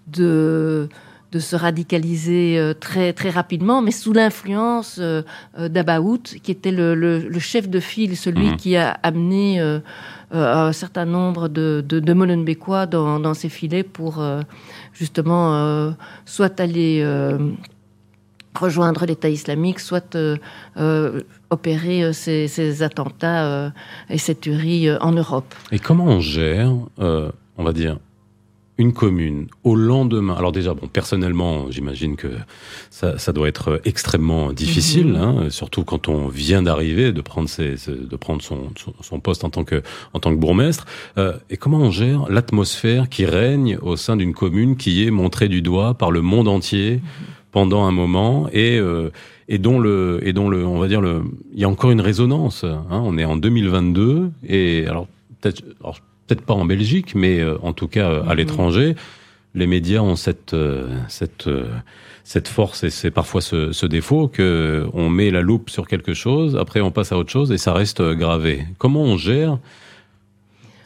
[0.07, 0.89] de
[1.33, 4.97] de se radicaliser très très rapidement, mais sous l'influence
[5.57, 8.55] d'Abaout, qui était le, chef de file, celui mhm.
[8.55, 9.59] qui a amené
[10.31, 14.23] un certain nombre de, de, de Molenbeekois dans, dans, ses filets pour
[14.93, 15.93] justement
[16.25, 17.03] soit aller
[18.57, 20.37] rejoindre l'État islamique, soit euh,
[20.77, 23.71] euh, opérer euh, ces, attentats
[24.09, 25.53] et ces tueries en Europe.
[25.71, 27.97] Et comment on gère, on va dire,
[28.77, 30.35] une commune au lendemain?
[30.35, 32.27] Alors déjà, bon, personnellement, j'imagine que
[32.89, 35.15] ça, doit être extrêmement difficile, mhm.
[35.15, 39.81] hein, surtout quand on vient d'arriver, de prendre, de prendre son, poste en tant que,
[40.13, 40.85] en tant que bourgmestre.
[41.49, 45.61] et comment on gère l'atmosphère qui règne au sein d'une commune qui est montrée du
[45.61, 46.97] doigt par le monde entier?
[46.97, 49.09] Mhm pendant un moment et euh,
[49.47, 51.23] et dont le et dont le on va dire le
[51.55, 52.63] il y a encore une résonance.
[52.63, 52.85] Hein.
[52.91, 55.07] on est en 2022 et alors
[55.41, 55.63] peut-être
[56.27, 58.37] peut-être pas en Belgique, mais euh, en tout cas à mhm.
[58.37, 58.95] l'étranger,
[59.55, 60.55] les médias ont cette
[61.07, 61.49] cette
[62.23, 66.13] cette force et c'est parfois ce, ce, défaut que on met la loupe sur quelque
[66.13, 68.65] chose, après on passe à autre chose et ça reste gravé.
[68.77, 69.57] Comment on gère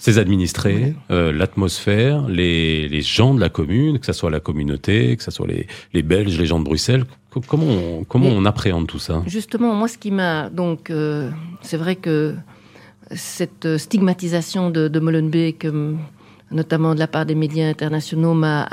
[0.01, 5.15] ces administrés, euh, l'atmosphère, les, les, gens de la commune, que ce soit la communauté,
[5.15, 7.03] que ce soit les, les Belges, les gens de Bruxelles.
[7.47, 9.21] Comment on, comment on appréhende tout ça?
[9.27, 11.29] Justement, moi, ce qui m'a donc, euh,
[11.61, 12.33] c'est vrai que
[13.11, 15.93] cette stigmatisation de, de Molenbeek, euh,
[16.49, 18.67] notamment de la part des médias internationaux, m'a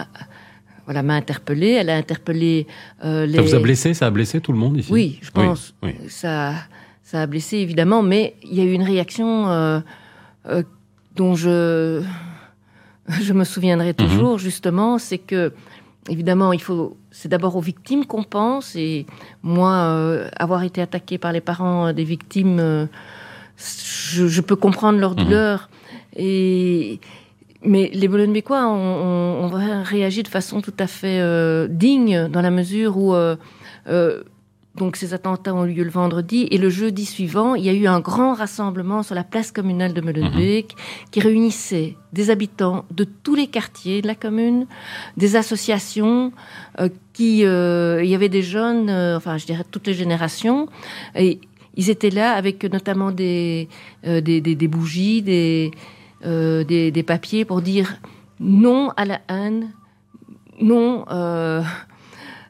[0.86, 1.72] voilà, m'a interpellé.
[1.72, 2.66] Elle a interpellé
[3.04, 3.34] les...
[3.34, 3.92] Ça vous a blessé?
[3.92, 4.90] Ça a blessé tout le monde ici?
[4.90, 5.74] Oui, je pense.
[6.08, 6.54] Ça,
[7.02, 9.80] ça a blessé évidemment, mais il y a eu une réaction euh,
[11.18, 12.02] dont je,
[13.08, 13.94] je me souviendrai mhm.
[13.94, 15.52] toujours, justement, c'est que,
[16.08, 18.76] évidemment, il faut, c'est d'abord aux victimes qu'on pense.
[18.76, 19.04] Et
[19.42, 22.86] moi, euh, avoir été attaqué par les parents des victimes, euh,
[23.56, 25.24] je, peux comprendre leur mhm.
[25.24, 25.68] douleur.
[26.16, 27.00] Et,
[27.64, 29.50] mais les Molenbeekois ont,
[29.82, 33.14] réagi de façon tout à fait euh, digne, dans la mesure où
[34.78, 37.72] donc ces attentats ont eu lieu le vendredi et le jeudi suivant, il y a
[37.72, 41.10] eu un grand rassemblement sur la place communale de Molenbeek mhm.
[41.10, 44.66] qui réunissait des habitants de tous les quartiers de la commune,
[45.16, 46.32] des associations
[46.80, 50.68] euh, qui euh, il y avait des jeunes, euh, enfin je dirais toutes les générations
[51.14, 51.40] et
[51.76, 53.68] ils étaient là avec notamment des
[54.04, 55.70] des, des, bougies, des,
[56.24, 57.98] des, des papiers pour dire
[58.40, 59.70] non à la haine,
[60.60, 61.04] non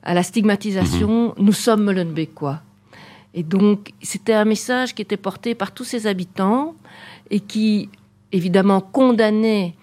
[0.08, 1.44] à la stigmatisation, mhm.
[1.44, 2.62] nous sommes Molenbeekois.
[3.34, 6.74] Et donc, c'était un message qui était porté par tous ces habitants
[7.30, 7.90] et qui,
[8.32, 9.74] évidemment, condamnait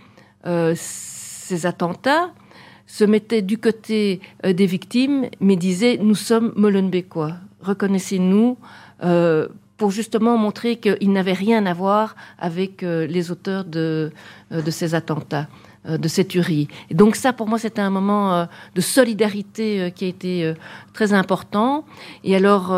[0.48, 2.32] euh, ces attentats,
[2.88, 8.58] se mettait du côté euh, des victimes, mais disait Nous sommes Molenbeekois, reconnaissez-nous,
[9.04, 14.12] euh, pour justement montrer qu'ils n'avaient rien à voir avec les auteurs de,
[14.50, 15.48] de ces attentats.
[15.88, 16.68] De cette tuerie.
[16.90, 20.54] Et donc ça, pour moi, c'était un moment de solidarité qui a été
[20.94, 21.86] très important.
[22.24, 22.74] Et alors,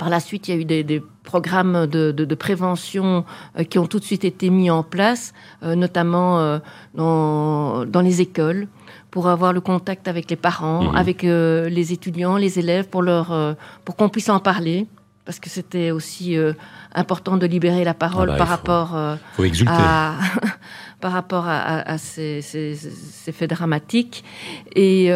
[0.00, 3.26] par la suite, il y a eu des, programmes de, prévention
[3.58, 6.58] euh, qui ont tout de suite été mis en place, euh, notamment euh,
[6.94, 8.66] dans, les écoles,
[9.10, 10.96] pour avoir le contact avec les parents, mhm.
[10.96, 14.86] avec les étudiants, les élèves, pour, leur, pour qu'on puisse en parler.
[15.26, 16.34] Parce que c'était aussi
[16.94, 20.14] important de libérer la parole ah bah, par, rapport, à,
[21.00, 22.40] par rapport à, ces,
[23.32, 24.24] faits dramatiques.
[24.74, 25.10] Et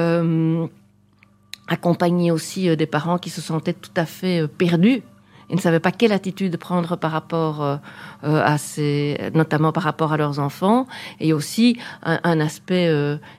[1.68, 5.02] accompagner aussi euh, des parents qui se sentaient tout à fait euh, perdus
[5.50, 7.76] et ne savaient pas quelle attitude prendre par rapport euh,
[8.22, 10.86] à ces, notamment par rapport à leurs enfants,
[11.20, 12.90] et aussi un, aspect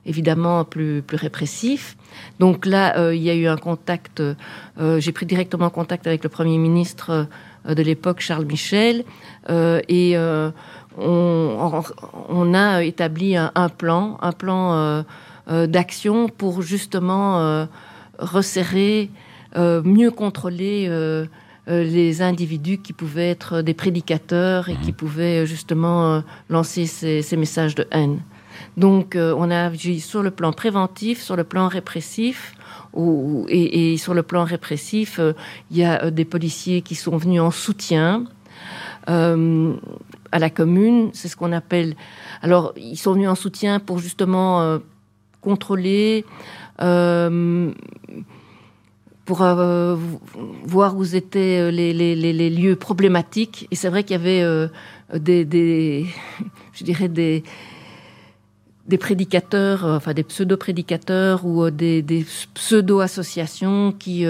[0.06, 1.98] évidemment plus plus répressif.
[2.40, 4.22] Donc là, il y a eu un contact.
[4.78, 7.26] J'ai pris directement contact avec le premier ministre
[7.68, 9.04] de l'époque, Charles Michel,
[9.50, 10.16] et
[10.98, 11.84] on,
[12.30, 15.04] on, a établi un, un plan, un plan
[15.48, 17.68] d'action pour justement
[18.20, 19.10] resserrer,
[19.56, 21.26] euh, mieux contrôler euh,
[21.68, 24.96] euh, les individus qui pouvaient être des prédicateurs et qui mhm.
[24.96, 28.20] pouvaient justement lancer ces, messages de haine.
[28.78, 32.54] Donc on a agi sur le plan préventif, sur le plan répressif,
[33.50, 35.20] et, sur le plan répressif,
[35.72, 38.24] il y a des policiers qui sont venus en soutien
[40.36, 41.10] à la commune.
[41.14, 41.96] C'est ce qu'on appelle.
[42.42, 44.80] Alors, ils sont venus en soutien pour justement
[45.46, 46.26] contrôler,
[46.82, 47.72] euh,
[49.26, 49.96] pour euh,
[50.64, 53.68] voir où étaient euh, les, lieux problématiques.
[53.72, 54.70] Et c'est vrai qu'il y avait
[55.14, 56.08] des, des,
[56.74, 57.44] je dirais des,
[58.88, 64.26] des prédicateurs, enfin des pseudo-prédicateurs ou des, des pseudo-associations qui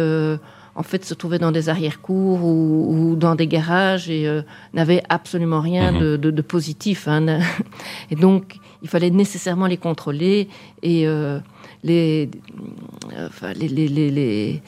[0.75, 4.29] en fait se trouvaient dans des arrière-cours ou, dans des garages et
[4.73, 6.17] n'avaient absolument rien mhm.
[6.17, 7.07] de, de, positif.
[7.07, 7.39] Hein.
[8.11, 10.49] Et donc il fallait nécessairement les contrôler
[10.83, 11.07] et
[11.83, 12.29] les,
[13.17, 14.61] enfin, les, les, les,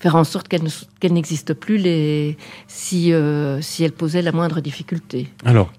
[0.00, 5.28] faire en sorte qu'elles n'existent plus les, si, euh, si elles posaient la moindre difficulté.
[5.44, 5.72] Alors,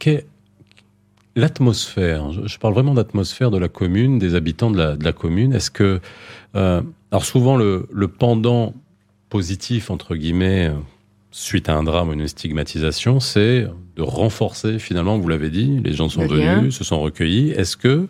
[1.36, 5.54] l'atmosphère, je parle vraiment d'atmosphère de la commune, des habitants de la, de la commune,
[5.54, 6.02] est-ce que...
[6.56, 8.74] Euh, alors souvent, le, le, pendant
[9.30, 10.72] positif, entre guillemets,
[11.32, 15.94] suite à un drame ou une stigmatisation, c'est de renforcer finalement, vous l'avez dit, les
[15.94, 17.52] gens sont venus, se sont recueillis.
[17.52, 18.08] Est-ce que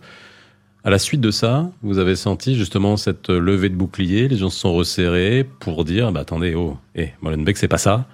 [0.84, 4.50] à la suite de ça, vous avez senti justement cette levée de bouclier, les gens
[4.50, 8.06] se sont resserrés pour dire bah, attendez, oh, hey, eh, Molenbeek, c'est pas ça.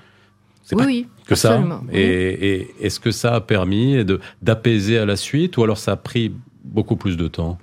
[0.63, 1.61] C'est pas oui, que ça.
[1.91, 4.03] Et, est-ce que ça a permis
[4.41, 6.31] d'apaiser à la suite ou alors ça a pris
[6.63, 7.59] beaucoup plus de temps?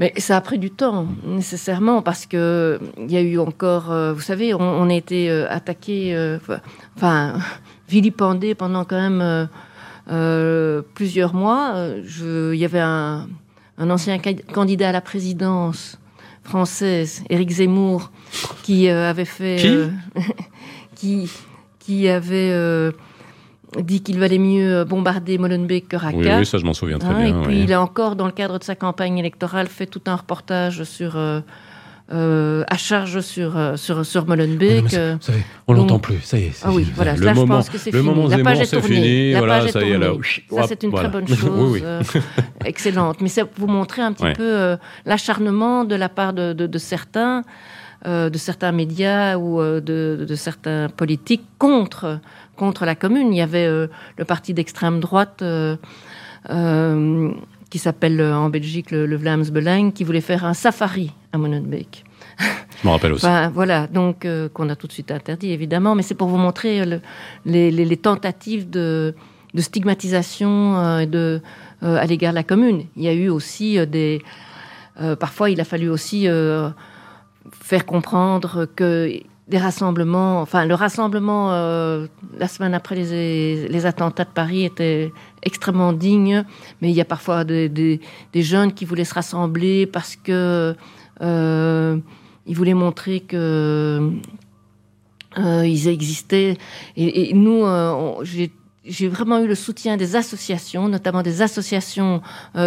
[0.00, 4.12] Mais ça a pris du temps, nécessairement, parce que il y a eu encore, euh,
[4.12, 6.38] vous savez, on, a été euh, attaqué, euh,
[6.96, 7.38] enfin,
[7.88, 9.48] vilipendé pendant quand même
[10.94, 11.74] plusieurs mois.
[12.22, 13.28] Il y avait un,
[13.80, 14.18] un ancien
[14.52, 15.98] candidat à la présidence
[16.44, 18.10] française, Éric Zemmour,
[18.62, 19.88] qui euh, avait fait, qui, euh,
[20.94, 21.30] qui,
[21.78, 22.92] qui avait euh,
[23.78, 26.38] dit qu'il valait mieux bombarder Molenbeek que Raqqa.
[26.38, 27.40] Oui, ça je m'en souviens très hein, bien.
[27.40, 30.16] Et puis il a encore, dans le cadre de sa campagne électorale, fait tout un
[30.16, 31.16] reportage sur
[32.12, 34.94] euh, à charge sur, euh, sur, sur Molenbeek.
[34.94, 35.16] Euh,
[35.68, 36.60] on l'entend plus, ça y est.
[36.64, 38.02] Ah oui, voilà, le moment, je pense que c'est fini.
[38.02, 38.88] Moment la page est tournée.
[38.96, 39.92] Fini, la voilà, page est ça tournée.
[39.92, 40.12] Y est, là,
[40.50, 41.84] ça, c'est une très bonne chose.
[42.64, 43.20] excellente.
[43.20, 47.44] Mais c'est vous montrer un petit peu l'acharnement de la part de, de, de certains,
[48.04, 49.80] de certains médias ou de,
[50.28, 52.18] de, certains politiques contre,
[52.60, 53.32] contre la commune.
[53.32, 55.42] Il y avait le parti d'extrême droite
[57.70, 62.04] qui s'appelle en Belgique le, le Vlaams Belang, qui voulait faire un safari à Molenbeek.
[62.82, 63.26] Je m'en rappelle aussi.
[63.52, 66.80] voilà, donc euh, qu'on a tout de suite interdit évidemment, mais c'est pour vous montrer
[66.80, 66.98] euh,
[67.44, 69.14] les, tentatives de,
[69.56, 71.40] stigmatisation euh, de,
[71.82, 72.84] à l'égard de la commune.
[72.96, 74.22] Il y a eu aussi des.
[75.18, 76.26] parfois, il a fallu aussi
[77.60, 79.12] faire comprendre que
[79.50, 85.92] des rassemblements, enfin le rassemblement la semaine après les, les, attentats de Paris était extrêmement
[85.92, 86.44] digne,
[86.80, 88.00] mais il y a parfois des, des,
[88.32, 90.74] des jeunes qui voulaient se rassembler parce que
[91.22, 91.98] euh,
[92.46, 94.10] il voulait montrer que
[95.38, 96.56] euh, ils existaient.
[96.96, 98.24] Et, nous, euh,
[98.90, 102.20] j'ai vraiment eu le soutien des associations, notamment des associations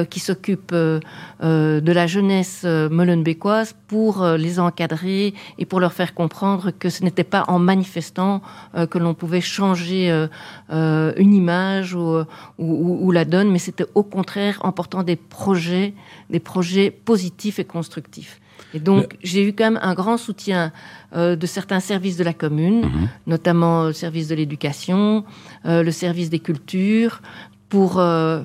[0.10, 6.90] qui s'occupent de la jeunesse molenbeekoise pour les encadrer et pour leur faire comprendre que
[6.90, 8.42] ce n'était pas en manifestant
[8.90, 10.28] que l'on pouvait changer
[10.70, 12.24] une image ou,
[12.58, 15.94] ou, la donne, mais c'était au contraire en portant des projets,
[16.30, 18.40] des projets positifs et constructifs.
[18.74, 20.72] Et donc, j'ai eu quand même un grand soutien
[21.16, 23.10] euh, de certains services de la commune, mhm.
[23.28, 25.26] notamment le service de l'éducation,
[25.66, 27.22] euh, le service des cultures,
[27.70, 28.42] pour, euh,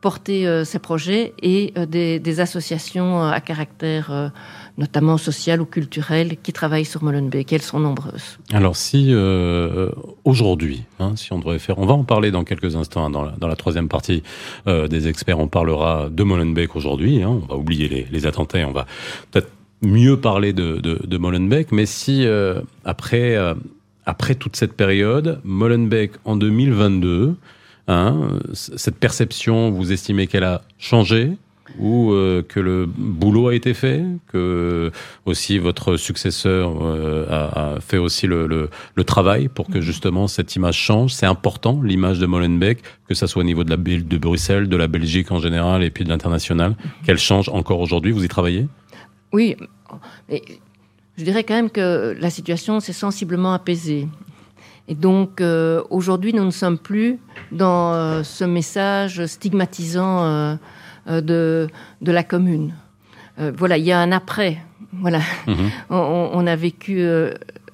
[0.00, 4.32] porter ces projets et des, associations à caractère
[4.76, 7.52] notamment sociales ou culturelles, qui travaillent sur Molenbeek.
[7.52, 8.38] Elles sont nombreuses.
[8.52, 9.90] Alors si euh,
[10.24, 13.22] aujourd'hui, hein, si on devrait faire, on va en parler dans quelques instants, hein, dans,
[13.22, 14.22] la, dans, la, troisième partie
[14.66, 18.66] euh, des experts, on parlera de Molenbeek aujourd'hui, hein, on va oublier les, les attentats,
[18.66, 18.86] on va
[19.30, 19.50] peut-être
[19.84, 23.54] mieux parler de, de, de Molenbeek, mais si euh, après, euh,
[24.06, 27.36] après toute cette période, Molenbeek en 2022,
[27.88, 31.32] hein, cette perception, vous estimez qu'elle a changé
[31.78, 34.90] ou euh, que le boulot a été fait, que
[35.24, 40.28] aussi votre successeur euh, a, a, fait aussi le, le, le, travail pour que justement
[40.28, 41.12] cette image change?
[41.12, 44.76] C'est important, l'image de Molenbeek, que ça soit au niveau de la de Bruxelles, de
[44.76, 48.12] la Belgique en général et puis de l'international, qu'elle change encore aujourd'hui?
[48.12, 48.66] Vous y travaillez?
[49.34, 49.56] Oui,
[50.28, 50.44] mais
[51.18, 54.06] je dirais quand même que la situation s'est sensiblement apaisée.
[54.86, 57.18] Et donc euh, aujourd'hui, nous ne sommes plus
[57.50, 60.56] dans euh, ce message stigmatisant euh,
[61.20, 61.66] de,
[62.00, 62.74] de la commune.
[63.36, 64.58] Voilà, il y a un après.
[64.92, 65.18] Voilà,
[65.48, 65.70] mhm.
[65.90, 67.04] on, on, a vécu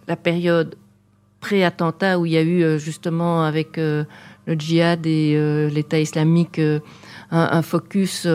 [0.09, 0.77] la période
[1.40, 4.07] pré-attentat où il y a eu justement avec le
[4.49, 6.81] djihad et l'État islamique un,
[7.31, 8.27] un, focus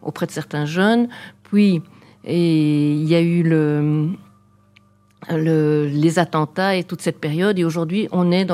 [0.00, 1.08] auprès de certains jeunes.
[1.42, 1.82] Puis
[2.24, 4.10] et il y a eu le,
[5.30, 7.58] le, les attentats et toute cette période.
[7.58, 8.44] Et aujourd'hui, on est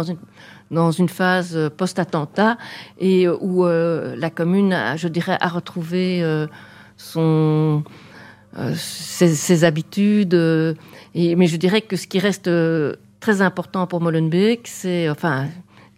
[0.71, 2.59] dans une phase post-attentat
[2.99, 6.47] et où euh, la commune, a, je dirais, a retrouvé euh,
[7.17, 7.81] euh,
[8.75, 10.35] ses, habitudes.
[11.15, 12.51] Mais je dirais que ce qui reste
[13.21, 15.47] très important pour Molenbeek, c'est enfin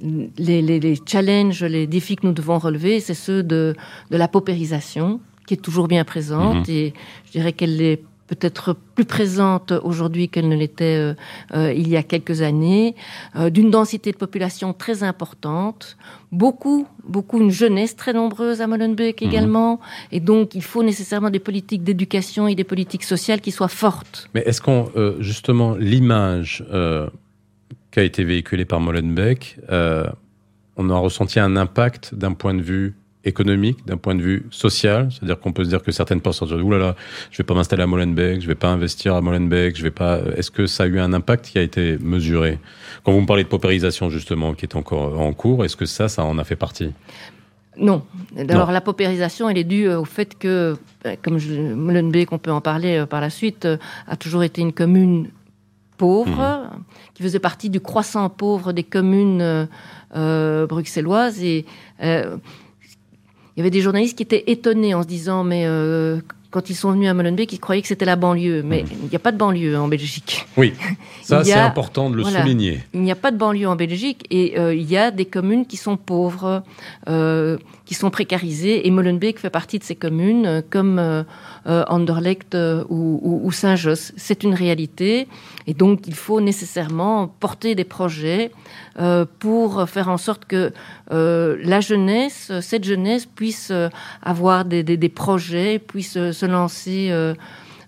[0.01, 3.75] les, challenges, les défis que nous devons relever, c'est ceux de,
[4.11, 6.73] de la paupérisation qui est toujours bien présente mmh.
[6.73, 6.93] et
[7.25, 11.15] je dirais qu'elle est peut-être plus présente aujourd'hui qu'elle ne l'était euh,
[11.55, 12.95] euh, il y a quelques années,
[13.35, 15.97] euh, d'une densité de population très importante,
[16.33, 19.25] beaucoup, beaucoup une jeunesse très nombreuse à Molenbeek mmh.
[19.25, 19.81] également,
[20.13, 24.29] et donc il faut nécessairement des politiques d'éducation et des politiques sociales qui soient fortes.
[24.35, 26.63] Mais est-ce qu'on, justement, l'image
[27.91, 29.57] qui a été véhiculée par Molenbeek,
[30.77, 32.95] on a ressenti un impact d'un point de vue
[33.29, 36.55] économique, d'un point de vue social, c'est-à-dire qu'on peut se dire que certaines personnes se
[36.55, 36.97] disent oulala,
[37.31, 40.19] je vais pas m'installer à Molenbeek, je vais pas investir à Molenbeek, je vais pas.
[40.37, 42.59] Est-ce que ça a eu un impact qui a été mesuré?
[43.05, 46.09] Quand vous me parlez de paupérisation justement, qui est encore en cours, est-ce que ça,
[46.09, 46.93] ça en a fait partie?
[47.77, 48.03] Non.
[48.49, 52.51] Alors la paupérisation, elle est due au fait que, euh, comme je, Molenbeek, on peut
[52.51, 53.77] en parler euh, par la suite, euh,
[54.09, 55.29] a toujours été une commune
[55.97, 56.83] pauvre, mmh.
[57.15, 59.69] qui faisait partie du croissant pauvre des communes
[60.17, 61.67] euh, bruxelloises et
[62.03, 62.39] euh,
[63.59, 66.21] il y avait des journalistes qui étaient étonnés en se disant mais euh,
[66.53, 68.63] quand ils sont venus à Molenbeek, ils croyaient que c'était la banlieue.
[68.63, 68.87] Mais mmh.
[69.03, 70.47] il n'y a pas de banlieue en Belgique.
[70.57, 70.75] Oui,
[71.25, 72.85] ça c'est important de le voilà, souligner.
[72.95, 75.67] Il n'y a pas de banlieue en Belgique et euh, il y a des communes
[75.67, 76.63] qui sont pauvres,
[77.09, 78.87] euh, qui sont précarisées.
[78.87, 81.25] Et Molenbeek fait partie de ces communes, comme
[81.89, 84.13] Anderlecht euh, ou, Saint-Josse.
[84.17, 85.29] C'est une réalité.
[85.67, 88.51] Et donc il faut nécessairement porter des projets
[88.99, 90.73] euh, pour faire en sorte que
[91.13, 93.89] euh, la jeunesse, cette jeunesse puisse euh,
[94.23, 97.35] avoir des, projets, puisse euh, se lancer euh,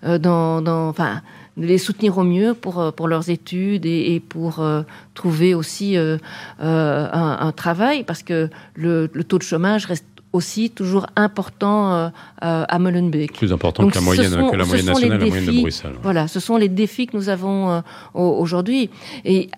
[0.04, 1.22] euh, dans, enfin,
[1.56, 4.82] les soutenir au mieux pour, pour leurs études et, pour euh,
[5.14, 6.16] trouver aussi euh,
[6.62, 12.08] euh, un, travail, parce que le taux de chômage reste aussi toujours important euh,
[12.40, 13.32] à Molenbeek.
[13.32, 15.60] Plus important Donc, que la moyenne, sont, que la moyenne nationale, défis, la moyenne de
[15.60, 15.94] Bruxelles.
[16.02, 17.80] Voilà, ce sont les défis que nous avons euh,
[18.14, 18.90] aujourd'hui.
[19.24, 19.50] Et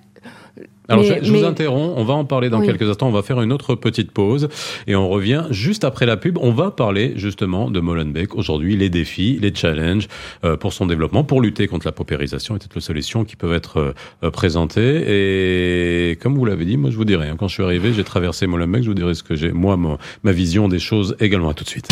[0.89, 1.41] alors, mais, je, je mais...
[1.41, 2.67] vous interromps, on va en parler dans oui.
[2.67, 4.49] quelques instants, on va faire une autre petite pause
[4.87, 6.39] et on revient juste après la pub.
[6.39, 10.09] On va parler justement de Molenbeek aujourd'hui, les défis, les challenges
[10.45, 13.53] euh, pour son développement, pour lutter contre la paupérisation et toutes les solutions qui peuvent
[13.53, 16.11] être euh, présentées.
[16.11, 18.05] Et comme vous l'avez dit, moi je vous dirai, hein, quand je suis arrivé, j'ai
[18.05, 21.51] traversé Molenbeek, je vous dirai ce que j'ai, moi, ma, ma vision des choses également.
[21.51, 21.89] À tout de suite.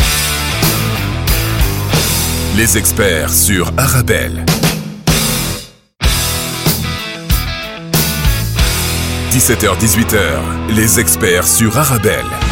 [2.57, 4.45] Les experts sur Arabelle.
[9.31, 12.50] 17h-18h, les experts sur Arabelle.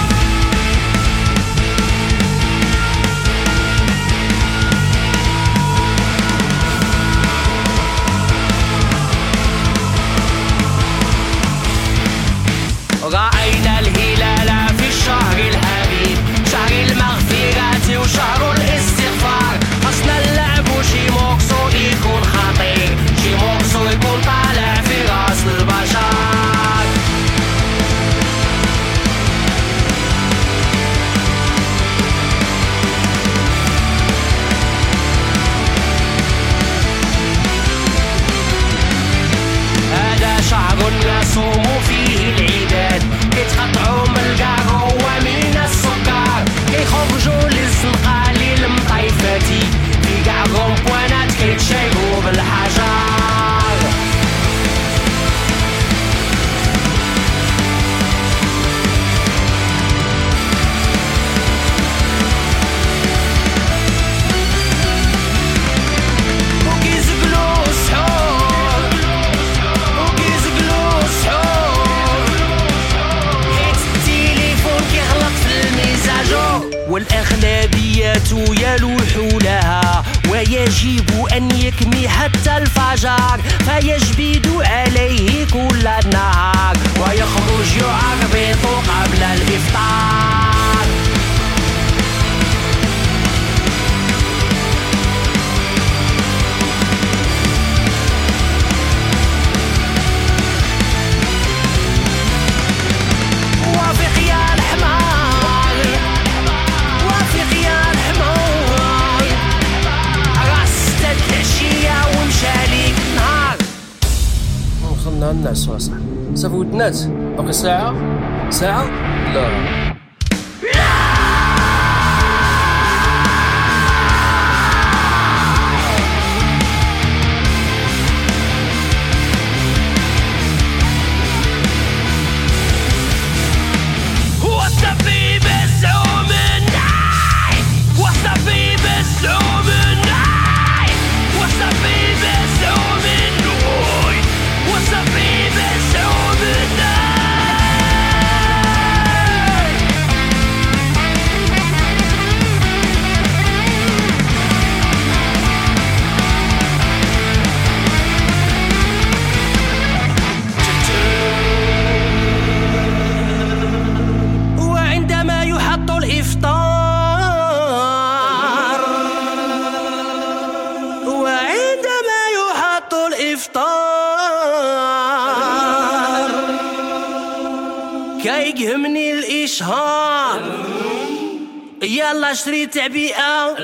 [182.29, 183.57] يلا اشتري تعبئة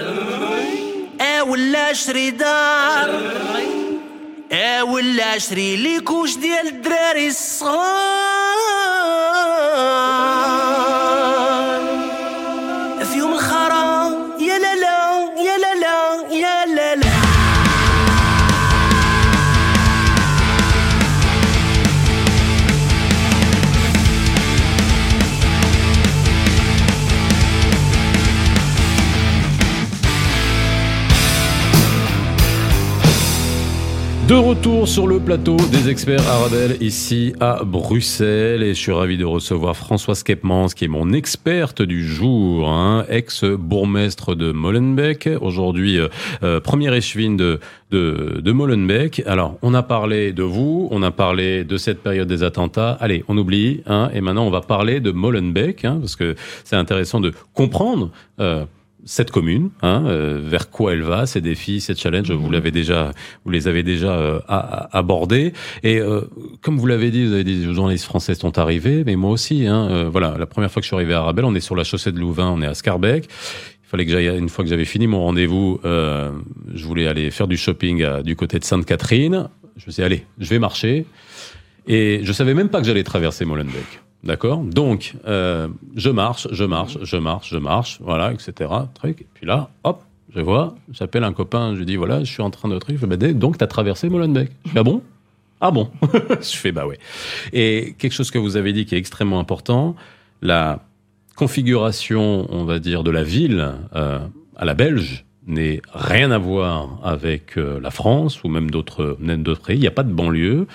[1.22, 3.22] آه ولا اشتري دار.
[4.52, 8.15] آه ولا اشتري لي كوش ديال الدراري الصغار؟
[34.28, 38.64] De retour sur le plateau des experts Arabelle ici à Bruxelles.
[38.64, 43.06] Et je suis ravi de recevoir Françoise Kepmans qui est mon experte du jour, hein,
[43.08, 46.08] ex-bourgmestre de Molenbeek, aujourd'hui euh,
[46.42, 47.60] euh, première échevine de,
[47.92, 49.22] de, de, Molenbeek.
[49.28, 53.24] Alors on a parlé de vous, on a parlé de cette période des attentats, allez
[53.28, 57.20] on oublie, hein, et maintenant on va parler de Molenbeek hein, parce que c'est intéressant
[57.20, 58.10] de comprendre
[58.40, 58.66] euh,
[59.06, 63.12] cette commune, hein, euh, vers quoi elle va, ses défis, ses challenges, vous l'avez déjà,
[63.46, 65.54] vous les avez déjà euh, abordés.
[65.84, 66.22] Et euh,
[66.62, 69.68] comme vous l'avez dit, vous avez dit, les journalistes français sont arrivés, mais moi aussi.
[69.68, 71.76] Hein, euh, voilà, la première fois que je suis arrivé à Arabelle, on est sur
[71.76, 73.26] la chaussée de Louvain, on est à Scarbeck.
[73.26, 77.48] Il fallait que j'aille, une fois que j'avais fini mon rendez-vous, je voulais aller faire
[77.48, 79.48] du shopping à, du côté de Sainte-Catherine.
[79.78, 81.06] Je me suis dit, allez, je vais marcher.
[81.88, 84.02] Et je savais même pas que j'allais traverser Molenbeek.
[84.26, 88.72] D'accord Donc, euh, je marche, je marche, je marche, je marche, voilà, etc.
[88.96, 89.22] Truc.
[89.22, 90.04] Et puis là, hop,
[90.36, 92.98] je vois, j'appelle un copain, je lui dis, voilà, je suis en train de truc,
[93.00, 94.50] je dis, donc tu as traversé Molenbeek.
[94.66, 95.02] Je fais, ah bon?
[95.62, 95.90] Ah bon?
[96.42, 97.00] Je fais, bah ouais.
[97.54, 99.96] Et quelque chose que vous avez dit qui est extrêmement important,
[100.42, 100.84] la
[101.36, 104.20] configuration, on va dire, de la ville euh,
[104.58, 109.18] à la Belge n'est rien à voir avec euh, la France ou même d'autres
[109.66, 109.78] pays.
[109.78, 110.68] Il n'y a pas de banlieue.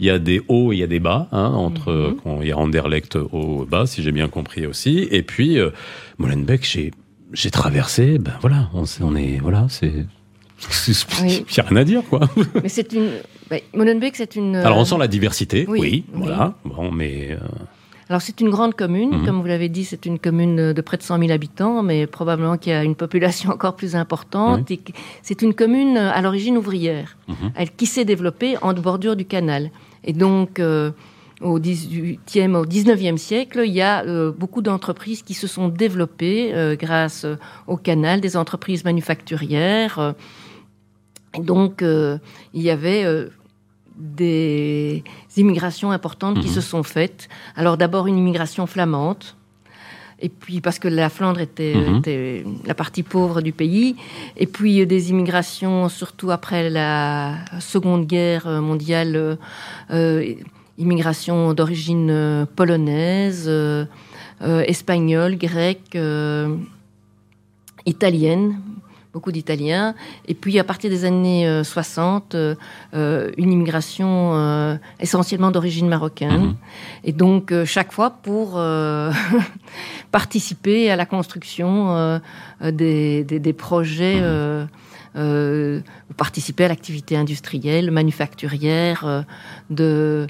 [0.00, 2.38] Il y a des hauts et il y a des bas, hein, entre, mm -hmm.
[2.42, 5.08] il y a Anderlecht haut bas, si j'ai bien compris aussi.
[5.10, 5.70] Et puis, euh,
[6.18, 6.92] Molenbeek, j'ai,
[7.32, 10.06] j'ai traversé, ben voilà, on, on est, voilà, c'est,
[10.88, 11.44] il oui.
[11.50, 12.20] n'y a rien à dire, quoi.
[12.62, 13.10] Mais c'est une,
[13.74, 14.56] Molenbeek, c'est une.
[14.56, 16.04] Alors, on sent la diversité, oui, oui, oui.
[16.14, 17.32] voilà, bon, mais.
[17.32, 17.38] Euh...
[18.10, 19.26] Alors c'est une grande commune, mmh.
[19.26, 22.56] comme vous l'avez dit, c'est une commune de près de 100 000 habitants, mais probablement
[22.56, 24.66] qu'il y a une population encore plus importante.
[25.22, 27.32] C'est une commune à l'origine ouvrière, mmh.
[27.54, 29.70] elle, qui s'est développée en bordure du canal.
[30.04, 30.90] Et donc, euh,
[31.40, 36.54] au 18e, au 19e siècle, il y a euh, beaucoup d'entreprises qui se sont développées
[36.54, 37.26] euh, grâce
[37.66, 40.14] au canal, des entreprises manufacturières.
[41.34, 43.28] Et donc, il y avait
[43.96, 45.02] des
[45.36, 46.40] immigrations importantes mmh.
[46.40, 47.28] qui se sont faites.
[47.56, 49.24] Alors d'abord une immigration flamande,
[50.20, 51.96] et puis parce que la Flandre était, mmh.
[51.98, 53.96] était, la partie pauvre du pays,
[54.36, 59.38] et puis des immigrations surtout après la Seconde Guerre mondiale,
[59.90, 60.34] euh,
[60.76, 63.50] immigration d'origine polonaise,
[64.40, 66.56] euh, espagnole, grecque, euh,
[67.86, 68.60] italienne,
[69.12, 69.94] beaucoup d'Italiens.
[70.26, 72.54] Et puis, à partir des années 60, euh,
[72.94, 76.42] euh, une immigration euh, essentiellement d'origine marocaine.
[76.42, 76.56] Mmh.
[77.04, 79.12] Et donc, euh, chaque fois pour euh,
[80.12, 82.18] participer à la construction euh,
[82.62, 84.68] des, des, des, projets mmh.
[85.16, 85.80] euh,
[86.16, 89.24] participer à l'activité industrielle, manufacturière
[89.70, 90.26] de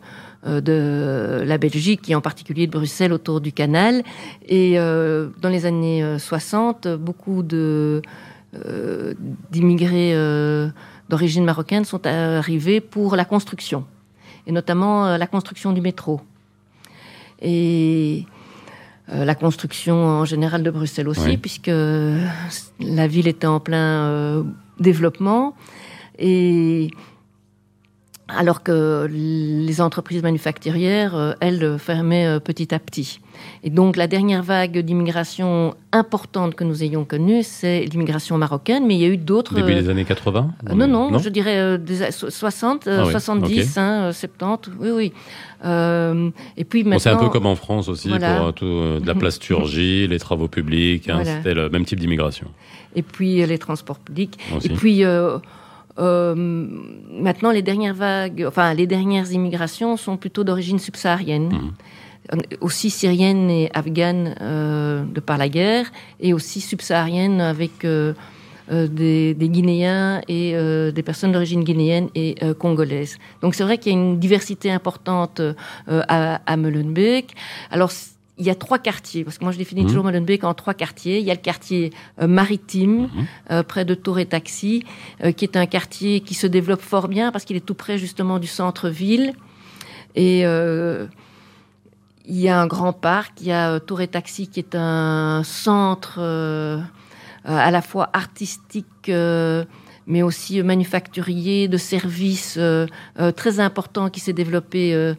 [0.47, 4.05] de la Belgique et en particulier de Bruxelles autour du canal.
[4.47, 8.01] Et dans les années 60, beaucoup de
[9.51, 10.15] d'immigrés
[11.09, 13.85] d'origine marocaine sont arrivés pour la construction,
[14.47, 16.21] et notamment la construction du métro.
[17.41, 18.27] Et
[19.11, 24.43] euh, la construction en général de Bruxelles aussi, puisque la ville était en plein euh,
[24.81, 25.55] développement.
[26.19, 26.91] Et
[28.29, 33.21] alors que les entreprises manufacturières, euh, elles, fermaient petit à petit.
[33.63, 38.97] Et donc la dernière vague d'immigration importante que nous ayons connue, c'est l'immigration marocaine, mais
[38.97, 39.55] il y a eu d'autres...
[39.55, 43.79] Depuis les années 80 non, non, je dirais des 60, 70,
[44.13, 45.13] 70, oui, oui.
[45.65, 49.01] Euh, et puis maintenant, c'est un peu comme en France aussi pour euh, tout, euh,
[49.01, 51.09] de la plasturgie, les travaux publics.
[51.09, 52.49] Hein, C'était le même type d'immigration.
[52.95, 54.39] Et puis les transports publics.
[54.63, 55.03] Et puis
[55.99, 61.49] maintenant, les dernières vagues, enfin les dernières immigrations sont plutôt d'origine subsaharienne.
[61.49, 61.73] Mhm.
[62.61, 64.35] Aussi syrienne et afghane
[65.15, 65.91] de par la guerre,
[66.21, 67.87] et aussi subsaharienne avec
[68.71, 73.17] euh, des, Guinéens et euh, des personnes d'origine guinéenne et euh, congolaise.
[73.41, 75.41] Donc c'est vrai qu'il y a une diversité importante
[75.87, 77.35] à, à Molenbeek.
[77.71, 77.91] Alors
[78.39, 79.87] il y a trois quartiers, parce que moi je définis mmh.
[79.89, 81.19] toujours Molenbeek en trois quartiers.
[81.19, 83.09] Il y a le quartier maritime,
[83.51, 83.63] mmh.
[83.65, 84.85] près de Tour et Taxi,
[85.37, 88.39] qui est un quartier qui se développe fort bien parce qu'il est tout près justement
[88.39, 89.33] du centre-ville.
[90.15, 91.09] Et il
[92.29, 96.21] y a un grand parc, il y a Tour et Taxi qui est un centre
[97.49, 99.65] euh, à la fois artistique, euh,
[100.09, 102.87] mais aussi manufacturier, de services euh,
[103.37, 105.15] très important qui s'est développé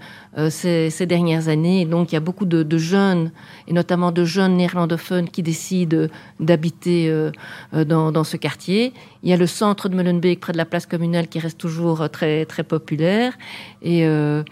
[0.50, 1.86] ces, dernières années.
[1.86, 3.32] Donc, il y a beaucoup de, jeunes,
[3.68, 6.08] et notamment de jeunes néerlandophones, qui décident
[6.40, 7.30] d'habiter
[7.72, 8.94] dans, ce quartier.
[9.24, 12.10] Il y a le centre de Molenbeek, près de la place communale, qui reste toujours
[12.10, 13.34] très, très populaire.
[13.82, 14.44] Et euh,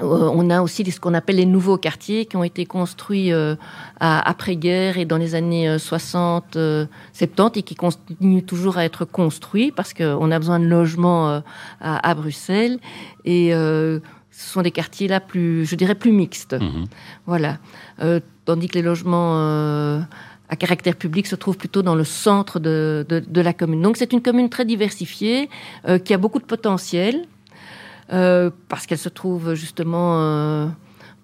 [0.00, 3.54] on a aussi ce qu'on appelle les nouveaux quartiers qui ont été construits euh,
[4.00, 9.70] après-guerre et dans les années 60, euh, 70 et qui continuent toujours à être construits
[9.70, 11.42] parce qu'on a besoin de logements
[11.80, 12.78] à, Bruxelles.
[13.24, 16.54] Et ce sont des quartiers là plus, je dirais, plus mixtes.
[16.54, 16.86] Mhm.
[17.26, 17.58] Voilà.
[18.44, 19.38] tandis que les logements
[20.48, 23.80] à caractère public se trouvent plutôt dans le centre de la commune.
[23.80, 25.48] Donc c'est une commune très diversifiée
[26.04, 27.26] qui a beaucoup de potentiel
[28.12, 30.66] euh, parce qu'elle se trouve justement euh,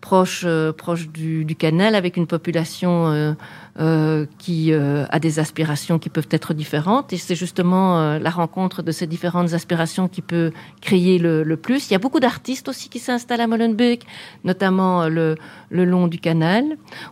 [0.00, 3.36] proche, euh, proche du, canal, avec une population
[3.80, 7.14] euh, qui euh, a des aspirations qui peuvent être différentes.
[7.14, 10.52] Et c'est justement euh, la rencontre de ces différentes aspirations qui peut
[10.82, 11.88] créer le, plus.
[11.88, 14.04] Il y a beaucoup d'artistes aussi qui s'installent à Molenbeek,
[14.44, 15.34] notamment le,
[15.70, 16.64] le, long du canal.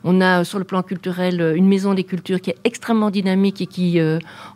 [0.04, 3.66] On a sur le plan culturel une maison des cultures qui est extrêmement dynamique et
[3.66, 3.98] qui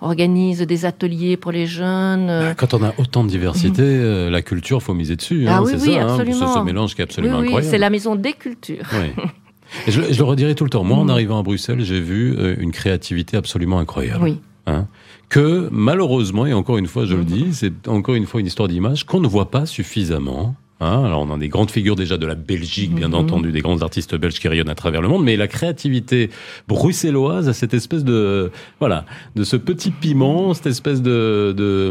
[0.02, 2.26] organise des ateliers pour les jeunes.
[2.26, 4.28] Bah, quand on a autant de diversité, mhm.
[4.28, 5.48] la culture, faut miser dessus.
[5.48, 6.42] Hein, ah oui, oui, ça, absolument.
[6.42, 7.70] Hein, ce, mélange qui est absolument oui, incroyable.
[7.70, 8.84] C'est la maison des cultures.
[9.86, 9.92] Oui.
[9.92, 10.84] je, le redirai tout le temps.
[10.84, 11.10] Moi, en mm.
[11.10, 14.24] arrivant à Bruxelles, j'ai vu euh, une créativité absolument incroyable.
[14.24, 14.40] Oui.
[14.66, 14.86] Hein
[15.32, 18.68] que malheureusement, et encore une fois, je le dis, c'est encore une fois une histoire
[18.68, 20.54] d'image qu'on ne voit pas suffisamment.
[20.82, 23.14] Hein Alors, on a des grandes figures déjà de la Belgique, bien mm-hmm.
[23.14, 26.28] entendu, des grands artistes belges qui rayonnent à travers le monde, mais la créativité
[26.68, 31.90] bruxelloise a cette espèce de, voilà, de ce petit piment, cette espèce de, de,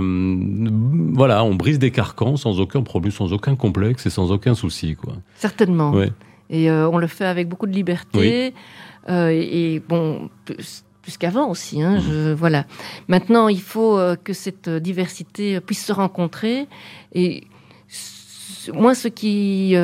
[1.13, 4.95] voilà, on brise des carcans sans aucun problème, sans aucun complexe et sans aucun souci,
[4.95, 5.13] quoi.
[5.35, 5.93] Certainement.
[5.93, 6.11] Ouais.
[6.51, 8.53] Et euh, on le fait avec beaucoup de liberté.
[9.09, 11.81] Euh, et, bon, plus, qu'avant aussi.
[11.81, 12.65] Hein, je, voilà.
[13.07, 16.67] Maintenant, il faut euh, que cette diversité puisse se rencontrer.
[17.15, 17.45] Et
[18.73, 19.75] moi, ce qui,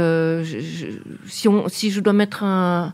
[1.26, 2.94] si, on, si je dois mettre un,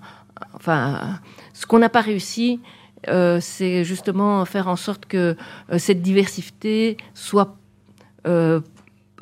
[0.54, 1.20] enfin,
[1.54, 2.62] ce qu'on n'a pas réussi,
[3.06, 5.36] c'est justement faire en sorte que
[5.78, 7.58] cette diversité soit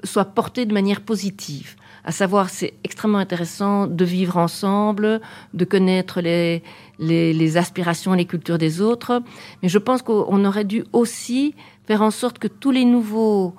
[0.04, 1.76] soit portée de manière positive
[2.06, 5.22] à savoir c'est extrêmement intéressant de vivre ensemble,
[5.54, 6.64] de connaître les,
[6.99, 9.22] les, aspirations et les cultures des autres,
[9.62, 13.54] mais je pense qu'on aurait dû aussi faire en sorte que tous les nouveaux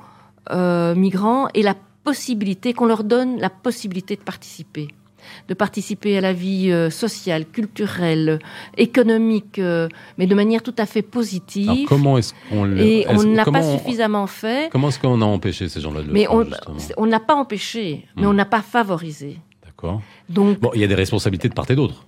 [0.51, 4.89] euh, migrants aient la possibilité, qu'on leur donne la possibilité de participer
[5.49, 8.39] de participer à la vie euh, sociale, culturelle,
[8.77, 11.87] économique, euh, mais de manière tout à fait positive.
[11.89, 14.71] comment est-ce qu'on Et on ne l'a pas suffisamment fait.
[14.71, 18.27] Comment est-ce qu'on a empêché ces gens-là de le mais on n'a pas empêché, mais
[18.27, 18.37] on hmm.
[18.37, 19.39] n'a pas favorisé.
[19.65, 20.01] D'accord.
[20.29, 22.07] Donc, bon, il y a des responsabilités de part et d'autre.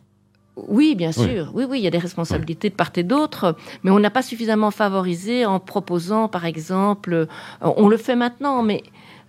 [0.56, 1.50] Oui, bien sûr.
[1.52, 1.64] Oui.
[1.68, 4.70] oui, il y a des responsabilités de part et d'autre, mais on n'a pas suffisamment
[4.70, 7.26] favorisé en proposant, par exemple, euh,
[7.60, 8.82] on le fait maintenant, mais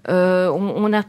[0.07, 1.01] on, a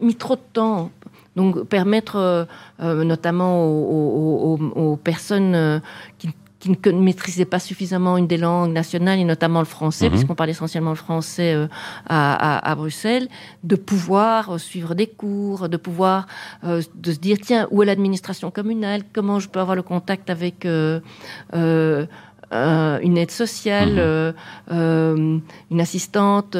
[0.00, 0.90] mis trop de temps
[1.36, 2.44] donc permettre euh,
[2.80, 5.80] euh, notamment aux, personnes euh,
[6.18, 6.30] qui,
[6.60, 10.12] qui ne maîtrisaient pas suffisamment une des langues nationales et notamment le français, mhm.
[10.12, 11.68] puisqu'on parle essentiellement le français
[12.06, 13.28] à, à, Bruxelles,
[13.64, 16.26] de pouvoir suivre des cours, de pouvoir
[16.62, 20.66] de se dire tiens où est l'administration communale, comment je peux avoir le contact avec
[22.54, 24.32] euh, une aide sociale, euh,
[24.70, 25.38] euh,
[25.70, 26.56] une assistante.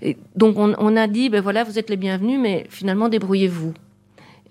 [0.00, 3.72] Et donc on, a dit, ben voilà, vous êtes les bienvenus, mais finalement débrouillez-vous.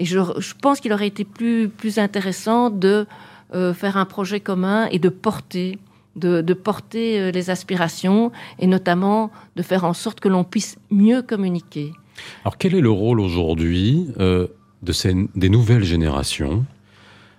[0.02, 0.20] Et je,
[0.62, 3.06] pense qu'il aurait été plus, plus intéressant de
[3.52, 5.78] faire un projet commun et de porter,
[6.16, 11.22] de, de, porter les aspirations et notamment de faire en sorte que l'on puisse mieux
[11.22, 11.92] communiquer.
[12.44, 16.66] Alors quel est le rôle aujourd'hui de ces, des nouvelles générations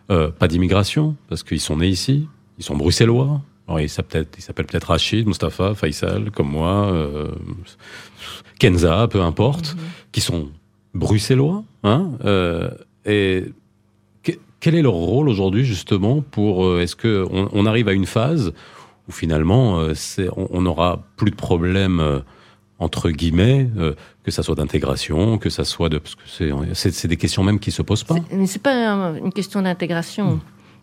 [0.09, 3.41] Pas d'immigration, parce qu'ils sont nés ici, ils sont bruxellois.
[3.69, 7.31] Alors, ils s'appellent peut-être Rachid, Mustapha, Faisal, comme moi, euh,
[8.59, 9.81] Kenza, peu importe, mhm.
[10.11, 10.51] qui sont
[10.95, 11.65] bruxellois.
[11.85, 12.71] Hein, euh,
[13.05, 13.45] et
[14.61, 16.65] quel est leur rôle aujourd'hui, justement, pour.
[16.65, 18.53] Euh, est-ce qu'on on arrive à une phase
[19.09, 19.85] où finalement,
[20.37, 22.23] on n'aura plus de problème
[22.79, 23.69] entre guillemets,
[24.23, 26.23] que ça soit d'intégration, que ça soit de, parce que
[26.73, 28.15] c'est des questions même qui se posent pas.
[28.31, 30.37] Mais c'est pas une question d'intégration.
[30.37, 30.41] Hmm.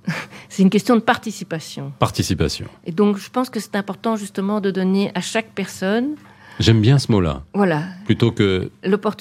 [0.49, 1.91] c'est une question de participation.
[1.99, 2.67] Participation.
[2.85, 6.15] Et donc, je pense que c'est important justement de donner à chaque personne.
[6.59, 7.43] J'aime bien ce mot-là.
[7.53, 7.83] Voilà.
[8.05, 8.69] Plutôt que.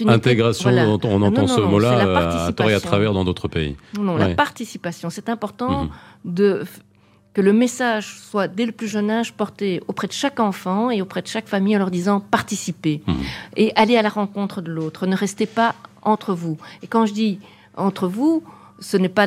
[0.06, 3.76] Intégration, on, entend ce mot-là euh, à tort et à travers dans d'autres pays.
[3.98, 5.08] Non, la participation.
[5.08, 5.90] C'est important mhm.
[6.24, 6.64] de
[7.34, 11.00] que le message soit dès le plus jeune âge porté auprès de chaque enfant et
[11.00, 13.16] auprès de chaque famille en leur disant participez mhm.
[13.56, 15.06] et allez à la rencontre de l'autre.
[15.06, 16.58] Ne restez pas entre vous.
[16.82, 17.38] Et quand je dis
[17.76, 18.42] entre vous,
[18.80, 19.26] ce n'est pas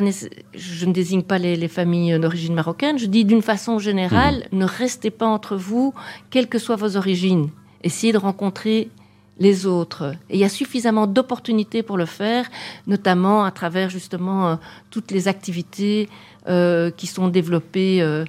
[0.54, 4.58] je ne désigne pas les, familles d'origine marocaine, je dis d'une façon générale, mhm.
[4.58, 5.94] ne restez pas entre vous,
[6.28, 7.48] quelles que soient vos origines.
[7.82, 8.90] Essayez de rencontrer
[9.38, 10.14] les autres.
[10.30, 12.46] Et il y a suffisamment d'opportunités pour le faire,
[12.86, 14.54] notamment à travers justement euh,
[14.90, 16.08] toutes les activités
[16.48, 18.24] euh, qui sont développées euh,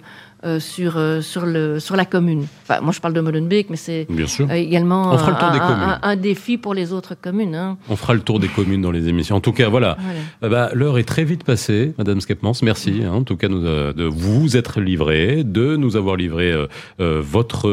[0.60, 2.46] sur, sur, le, sur la commune.
[2.64, 4.08] Enfin, moi, je parle de Molenbeek, mais c'est
[4.50, 7.56] également un, défi pour les autres communes.
[7.56, 7.78] Hein.
[7.88, 9.38] On fera le tour des communes dans les émissions.
[9.38, 9.96] En tout cas, voilà.
[10.42, 12.60] Ben, l'heure est très vite passée, Madame Skepmans.
[12.62, 16.54] Merci, hein, en tout cas, nous, de vous être livré, de nous avoir livré
[17.00, 17.70] votre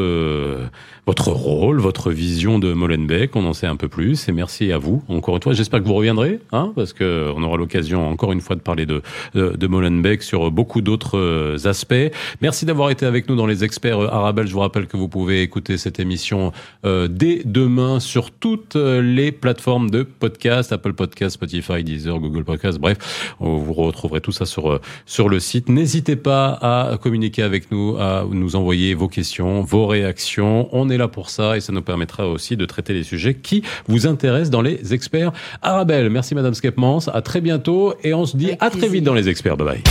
[1.11, 3.35] votre rôle, votre vision de Molenbeek.
[3.35, 4.29] On en sait un peu plus.
[4.29, 5.03] Et merci à vous.
[5.09, 8.41] Encore une fois, j'espère que vous reviendrez, hein, parce que on aura l'occasion encore une
[8.41, 9.03] fois de parler de,
[9.35, 12.13] de, de Molenbeek sur beaucoup d'autres aspects.
[12.41, 14.47] Merci Merci d'avoir été avec nous dans les experts euh, Arabel.
[14.47, 16.53] Je vous rappelle que vous pouvez écouter cette émission
[16.85, 22.45] euh, dès demain sur toutes euh, les plateformes de podcast, Apple Podcast, Spotify, Deezer, Google
[22.45, 22.79] Podcast.
[22.79, 25.71] Bref, vous retrouverez tout ça sur sur le site.
[25.71, 30.69] N'hésitez pas à communiquer avec nous, à nous envoyer vos questions, vos réactions.
[30.73, 33.63] On est là pour ça et ça nous permettra aussi de traiter les sujets qui
[33.89, 35.33] vous intéressent dans les experts
[35.63, 36.11] Arabel.
[36.11, 37.09] Merci Madame Skepmans.
[37.13, 39.57] À très bientôt et on se dit à très vite dans les experts.
[39.57, 39.83] Bye bye.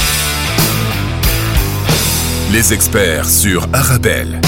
[2.53, 4.39] Les experts sur Arabelle.